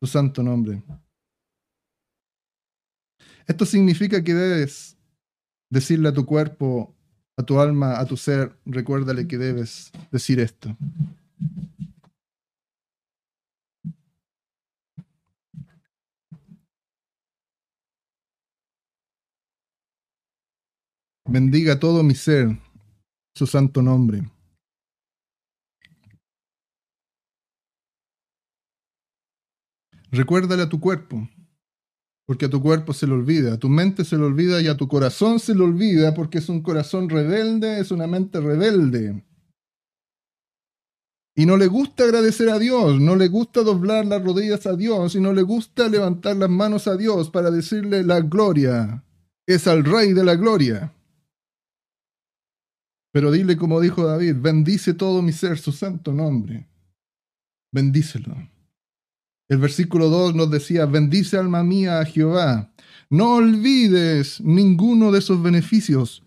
[0.00, 0.82] su santo nombre.
[3.46, 4.96] Esto significa que debes
[5.70, 6.94] decirle a tu cuerpo,
[7.36, 10.76] a tu alma, a tu ser, recuérdale que debes decir esto.
[21.26, 22.58] Bendiga todo mi ser,
[23.36, 24.22] su santo nombre.
[30.12, 31.28] Recuérdale a tu cuerpo,
[32.26, 34.76] porque a tu cuerpo se le olvida, a tu mente se le olvida y a
[34.76, 39.24] tu corazón se le olvida porque es un corazón rebelde, es una mente rebelde.
[41.36, 45.14] Y no le gusta agradecer a Dios, no le gusta doblar las rodillas a Dios
[45.14, 49.04] y no le gusta levantar las manos a Dios para decirle la gloria.
[49.46, 50.92] Es al Rey de la gloria.
[53.12, 56.68] Pero dile como dijo David, bendice todo mi ser, su santo nombre.
[57.72, 58.36] Bendícelo.
[59.50, 62.72] El versículo 2 nos decía, bendice alma mía a Jehová.
[63.10, 66.22] No olvides ninguno de esos beneficios.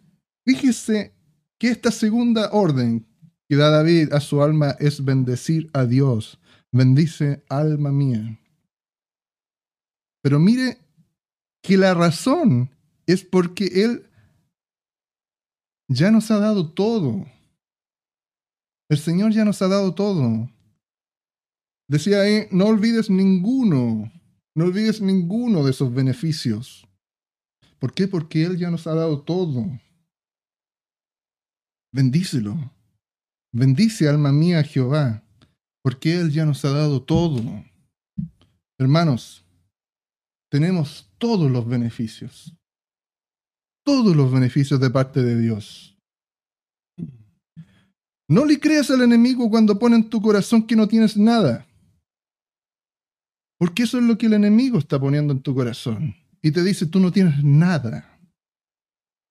[0.46, 1.16] Fíjese
[1.58, 3.08] que esta segunda orden
[3.48, 6.38] que da David a su alma es bendecir a Dios.
[6.74, 8.38] Bendice alma mía.
[10.22, 10.80] Pero mire
[11.62, 12.72] que la razón
[13.06, 14.06] es porque Él
[15.88, 17.26] ya nos ha dado todo.
[18.90, 20.50] El Señor ya nos ha dado todo.
[21.88, 24.12] Decía ahí, no olvides ninguno,
[24.56, 26.88] no olvides ninguno de esos beneficios.
[27.80, 28.08] ¿Por qué?
[28.08, 29.66] Porque Él ya nos ha dado todo.
[31.94, 32.72] Bendícelo.
[33.52, 35.24] Bendice alma mía Jehová,
[35.84, 37.42] porque Él ya nos ha dado todo.
[38.80, 39.46] Hermanos,
[40.50, 42.56] tenemos todos los beneficios.
[43.86, 45.98] Todos los beneficios de parte de Dios.
[48.30, 51.68] No le creas al enemigo cuando pone en tu corazón que no tienes nada.
[53.58, 56.16] Porque eso es lo que el enemigo está poniendo en tu corazón.
[56.42, 58.20] Y te dice, tú no tienes nada.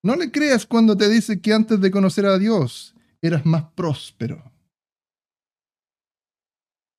[0.02, 4.52] No le creas cuando te dice que antes de conocer a Dios eras más próspero.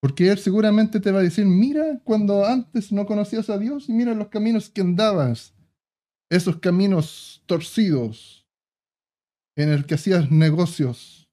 [0.01, 3.93] Porque Él seguramente te va a decir, mira cuando antes no conocías a Dios y
[3.93, 5.53] mira los caminos que andabas.
[6.29, 8.45] Esos caminos torcidos
[9.55, 11.29] en el que hacías negocios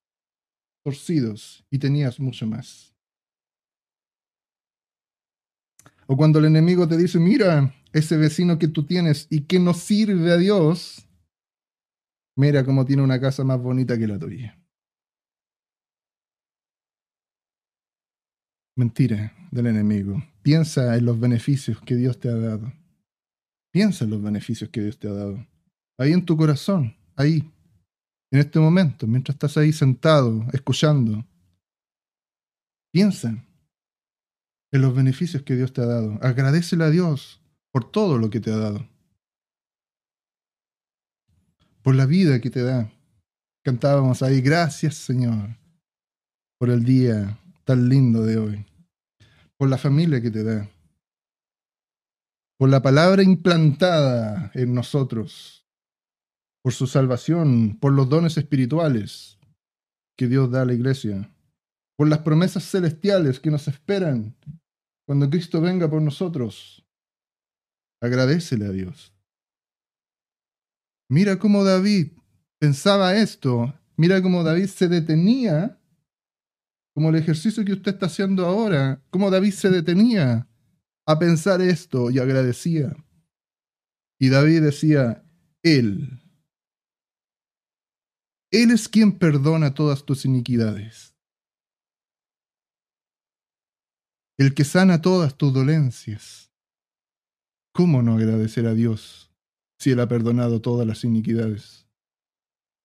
[0.84, 2.89] torcidos y tenías mucho más.
[6.12, 9.72] O cuando el enemigo te dice, mira, ese vecino que tú tienes y que no
[9.72, 11.06] sirve a Dios,
[12.36, 14.60] mira cómo tiene una casa más bonita que la tuya.
[18.76, 20.20] Mentira del enemigo.
[20.42, 22.72] Piensa en los beneficios que Dios te ha dado.
[23.72, 25.46] Piensa en los beneficios que Dios te ha dado.
[25.96, 27.48] Ahí en tu corazón, ahí,
[28.32, 31.24] en este momento, mientras estás ahí sentado, escuchando.
[32.92, 33.46] Piensa
[34.72, 36.18] en los beneficios que Dios te ha dado.
[36.22, 37.40] Agradecele a Dios
[37.72, 38.88] por todo lo que te ha dado.
[41.82, 42.92] Por la vida que te da.
[43.62, 45.56] Cantábamos ahí, gracias Señor,
[46.58, 48.66] por el día tan lindo de hoy.
[49.56, 50.70] Por la familia que te da.
[52.58, 55.66] Por la palabra implantada en nosotros.
[56.62, 59.38] Por su salvación, por los dones espirituales
[60.16, 61.30] que Dios da a la iglesia.
[61.96, 64.36] Por las promesas celestiales que nos esperan
[65.10, 66.86] cuando Cristo venga por nosotros,
[68.00, 69.12] agradecele a Dios.
[71.08, 72.12] Mira cómo David
[72.60, 73.74] pensaba esto.
[73.96, 75.80] Mira cómo David se detenía,
[76.94, 80.48] como el ejercicio que usted está haciendo ahora, cómo David se detenía
[81.04, 82.94] a pensar esto y agradecía.
[84.16, 85.24] Y David decía,
[85.64, 86.20] Él,
[88.52, 91.09] Él es quien perdona todas tus iniquidades.
[94.40, 96.50] El que sana todas tus dolencias.
[97.74, 99.30] ¿Cómo no agradecer a Dios
[99.78, 101.86] si Él ha perdonado todas las iniquidades?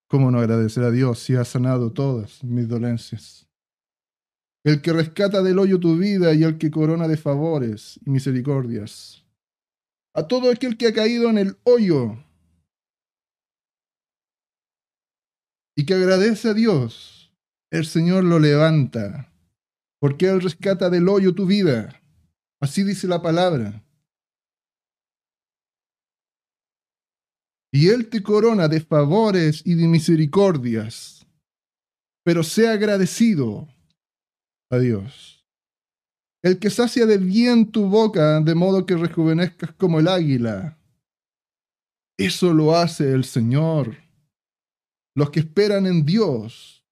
[0.10, 3.48] ¿Cómo no agradecer a Dios si ha sanado todas mis dolencias?
[4.66, 9.24] El que rescata del hoyo tu vida y el que corona de favores y misericordias.
[10.14, 12.22] A todo aquel que ha caído en el hoyo
[15.74, 17.34] y que agradece a Dios,
[17.72, 19.32] el Señor lo levanta
[20.06, 22.00] porque Él rescata del hoyo tu vida.
[22.62, 23.84] Así dice la palabra.
[27.74, 31.26] Y Él te corona de favores y de misericordias.
[32.24, 33.68] Pero sea agradecido
[34.70, 35.44] a Dios.
[36.44, 40.78] El que sacia de bien tu boca, de modo que rejuvenezcas como el águila.
[42.16, 43.98] Eso lo hace el Señor.
[45.16, 46.86] Los que esperan en Dios,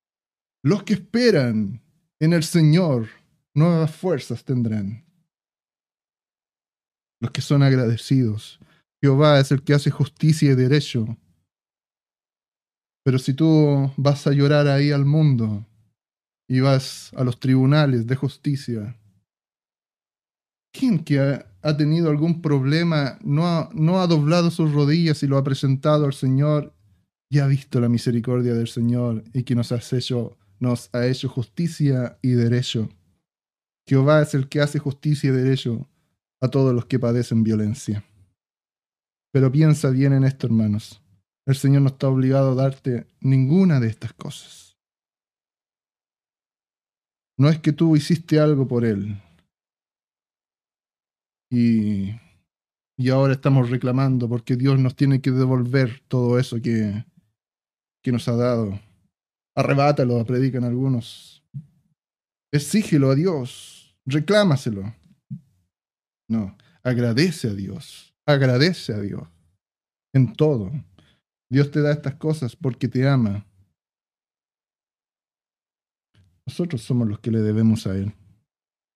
[0.63, 1.83] los que esperan
[2.19, 3.09] en el Señor,
[3.53, 5.03] nuevas fuerzas tendrán.
[7.21, 8.59] Los que son agradecidos.
[9.01, 11.17] Jehová es el que hace justicia y derecho.
[13.03, 15.65] Pero si tú vas a llorar ahí al mundo
[16.47, 18.97] y vas a los tribunales de justicia,
[20.73, 25.37] ¿quién que ha, tenido algún problema no ha, no ha doblado sus rodillas y lo
[25.37, 26.73] ha presentado al Señor
[27.29, 31.27] y ha visto la misericordia del Señor y que nos ha hecho, nos ha hecho
[31.27, 32.89] justicia y derecho?
[33.85, 35.89] Jehová es el que hace justicia y derecho
[36.39, 38.05] a todos los que padecen violencia.
[39.33, 41.01] Pero piensa bien en esto, hermanos.
[41.45, 44.77] El Señor no está obligado a darte ninguna de estas cosas.
[47.37, 49.21] No es que tú hiciste algo por Él.
[51.51, 52.11] Y,
[52.95, 57.03] y ahora estamos reclamando porque Dios nos tiene que devolver todo eso que,
[58.01, 58.79] que nos ha dado.
[59.55, 61.43] Arrebátalo, predican algunos.
[62.51, 63.95] Exígelo a Dios.
[64.05, 64.93] Reclámaselo.
[66.29, 68.13] No, agradece a Dios.
[68.25, 69.23] Agradece a Dios.
[70.13, 70.71] En todo.
[71.51, 73.45] Dios te da estas cosas porque te ama.
[76.45, 78.13] Nosotros somos los que le debemos a Él.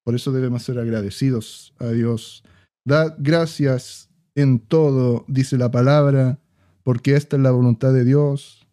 [0.04, 2.44] Por eso debemos ser agradecidos a Dios.
[2.86, 6.40] Dad gracias en todo, dice la palabra,
[6.84, 8.68] porque esta es la voluntad de Dios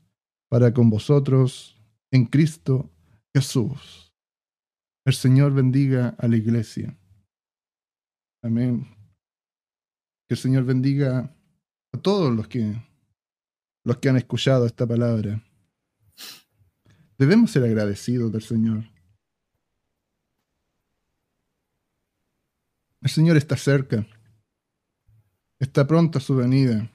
[0.48, 1.73] para con vosotros
[2.14, 2.92] en Cristo
[3.34, 4.14] Jesús.
[5.04, 6.96] El Señor bendiga a la iglesia.
[8.40, 8.86] Amén.
[10.28, 11.34] Que el Señor bendiga
[11.92, 12.80] a todos los que
[13.82, 15.42] los que han escuchado esta palabra.
[17.18, 18.84] Debemos ser agradecidos del Señor.
[23.00, 24.06] El Señor está cerca.
[25.58, 26.88] Está pronta su venida.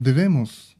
[0.00, 0.77] Debemos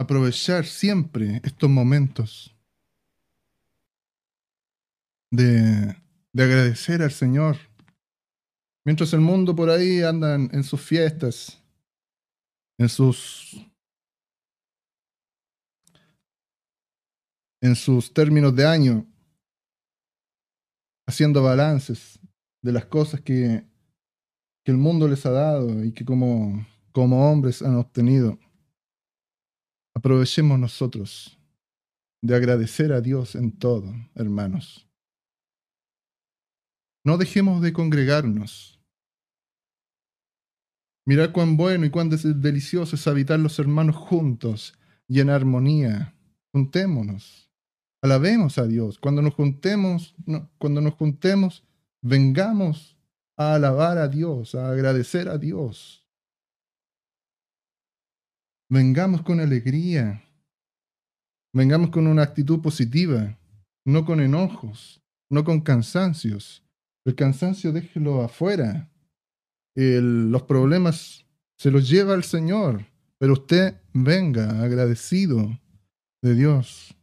[0.00, 2.56] aprovechar siempre estos momentos
[5.30, 5.94] de,
[6.32, 7.58] de agradecer al Señor.
[8.82, 11.62] Mientras el mundo por ahí anda en sus fiestas,
[12.78, 13.62] en sus
[17.60, 19.06] en sus términos de año,
[21.06, 22.18] haciendo balances
[22.62, 23.66] de las cosas que,
[24.64, 28.38] que el mundo les ha dado y que como, como hombres han obtenido.
[30.00, 31.38] Aprovechemos nosotros
[32.22, 34.88] de agradecer a Dios en todo, hermanos.
[37.04, 38.80] No dejemos de congregarnos.
[41.06, 44.72] Mirad cuán bueno y cuán delicioso es habitar los hermanos juntos
[45.06, 46.14] y en armonía.
[46.54, 47.50] Juntémonos.
[48.02, 48.98] Alabemos a Dios.
[48.98, 50.14] Cuando nos juntemos,
[50.56, 51.62] cuando nos juntemos,
[52.00, 52.96] vengamos
[53.36, 55.99] a alabar a Dios, a agradecer a Dios.
[58.70, 60.22] Vengamos con alegría.
[61.52, 63.36] Vengamos con una actitud positiva,
[63.84, 66.64] no con enojos, no con cansancios.
[67.04, 68.90] El cansancio déjelo afuera
[69.74, 71.24] los problemas
[71.56, 72.86] se los lleva el Señor,
[73.18, 75.58] pero usted venga agradecido
[76.22, 76.94] de Dios.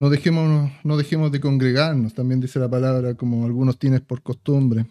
[0.00, 4.86] No dejemos, no dejemos de congregarnos, también dice la palabra, como algunos tienes por costumbre.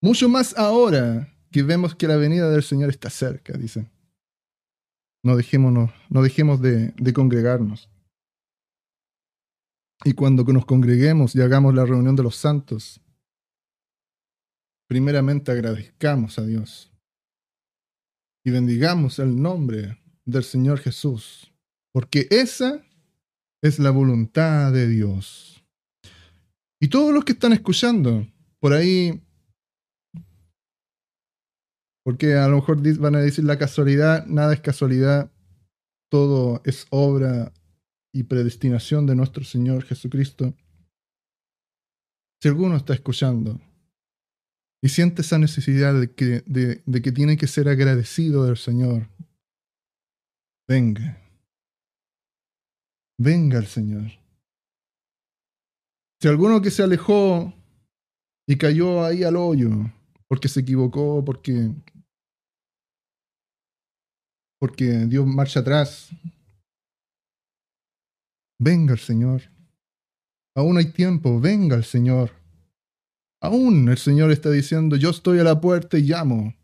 [0.00, 3.90] Mucho más ahora que vemos que la venida del Señor está cerca, dice.
[5.22, 7.88] No, dejémonos, no dejemos de, de congregarnos.
[10.04, 13.00] Y cuando nos congreguemos y hagamos la reunión de los santos,
[14.88, 16.92] primeramente agradezcamos a Dios
[18.44, 21.52] y bendigamos el nombre del Señor Jesús,
[21.92, 22.82] porque esa
[23.62, 25.64] es la voluntad de Dios.
[26.80, 28.26] Y todos los que están escuchando,
[28.60, 29.20] por ahí,
[32.08, 35.30] porque a lo mejor van a decir la casualidad, nada es casualidad,
[36.10, 37.52] todo es obra
[38.14, 40.54] y predestinación de nuestro Señor Jesucristo.
[42.40, 43.60] Si alguno está escuchando
[44.82, 49.10] y siente esa necesidad de que, de, que tiene que ser agradecido del Señor,
[50.66, 51.20] venga.
[53.18, 54.12] Venga el Señor.
[56.22, 57.52] Si alguno que se alejó
[58.46, 59.92] y cayó ahí al hoyo
[60.26, 61.70] porque se equivocó, porque
[64.58, 66.10] porque dio marcha atrás,
[68.60, 69.42] venga el Señor.
[70.56, 72.32] Aún hay tiempo, venga el Señor.
[73.40, 76.54] Aún el Señor está diciendo, yo estoy a la puerta y llamo.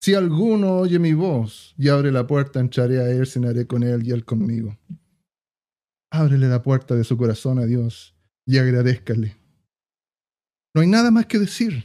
[0.00, 4.06] Si alguno oye mi voz y abre la puerta, entraré a él, cenaré con él
[4.06, 4.76] y él conmigo.
[6.10, 8.14] Ábrele la puerta de su corazón a Dios
[8.46, 9.36] y agradezcale.
[10.74, 11.84] No hay nada más que decir.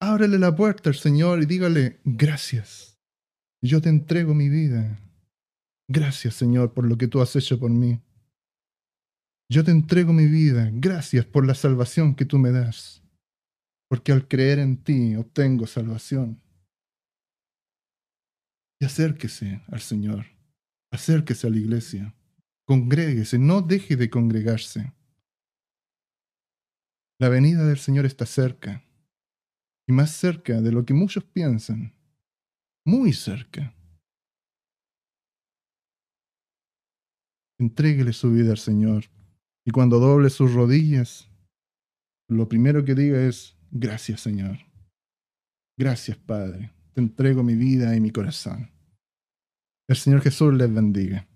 [0.00, 2.87] Ábrele la puerta al Señor y dígale, gracias.
[3.62, 5.00] Yo te entrego mi vida.
[5.88, 8.00] Gracias, Señor, por lo que tú has hecho por mí.
[9.50, 10.70] Yo te entrego mi vida.
[10.72, 13.02] Gracias por la salvación que tú me das.
[13.88, 16.40] Porque al creer en ti obtengo salvación.
[18.80, 20.26] Y acérquese al Señor.
[20.92, 22.14] Acérquese a la iglesia.
[22.66, 23.38] Congréguese.
[23.38, 24.92] No deje de congregarse.
[27.18, 28.84] La venida del Señor está cerca.
[29.88, 31.97] Y más cerca de lo que muchos piensan.
[32.88, 33.74] Muy cerca.
[37.60, 39.04] Entréguele su vida al Señor.
[39.66, 41.30] Y cuando doble sus rodillas,
[42.30, 44.56] lo primero que diga es, gracias Señor.
[45.78, 46.72] Gracias Padre.
[46.94, 48.70] Te entrego mi vida y mi corazón.
[49.86, 51.28] El Señor Jesús les bendiga.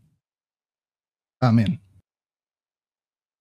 [1.38, 1.81] Amén.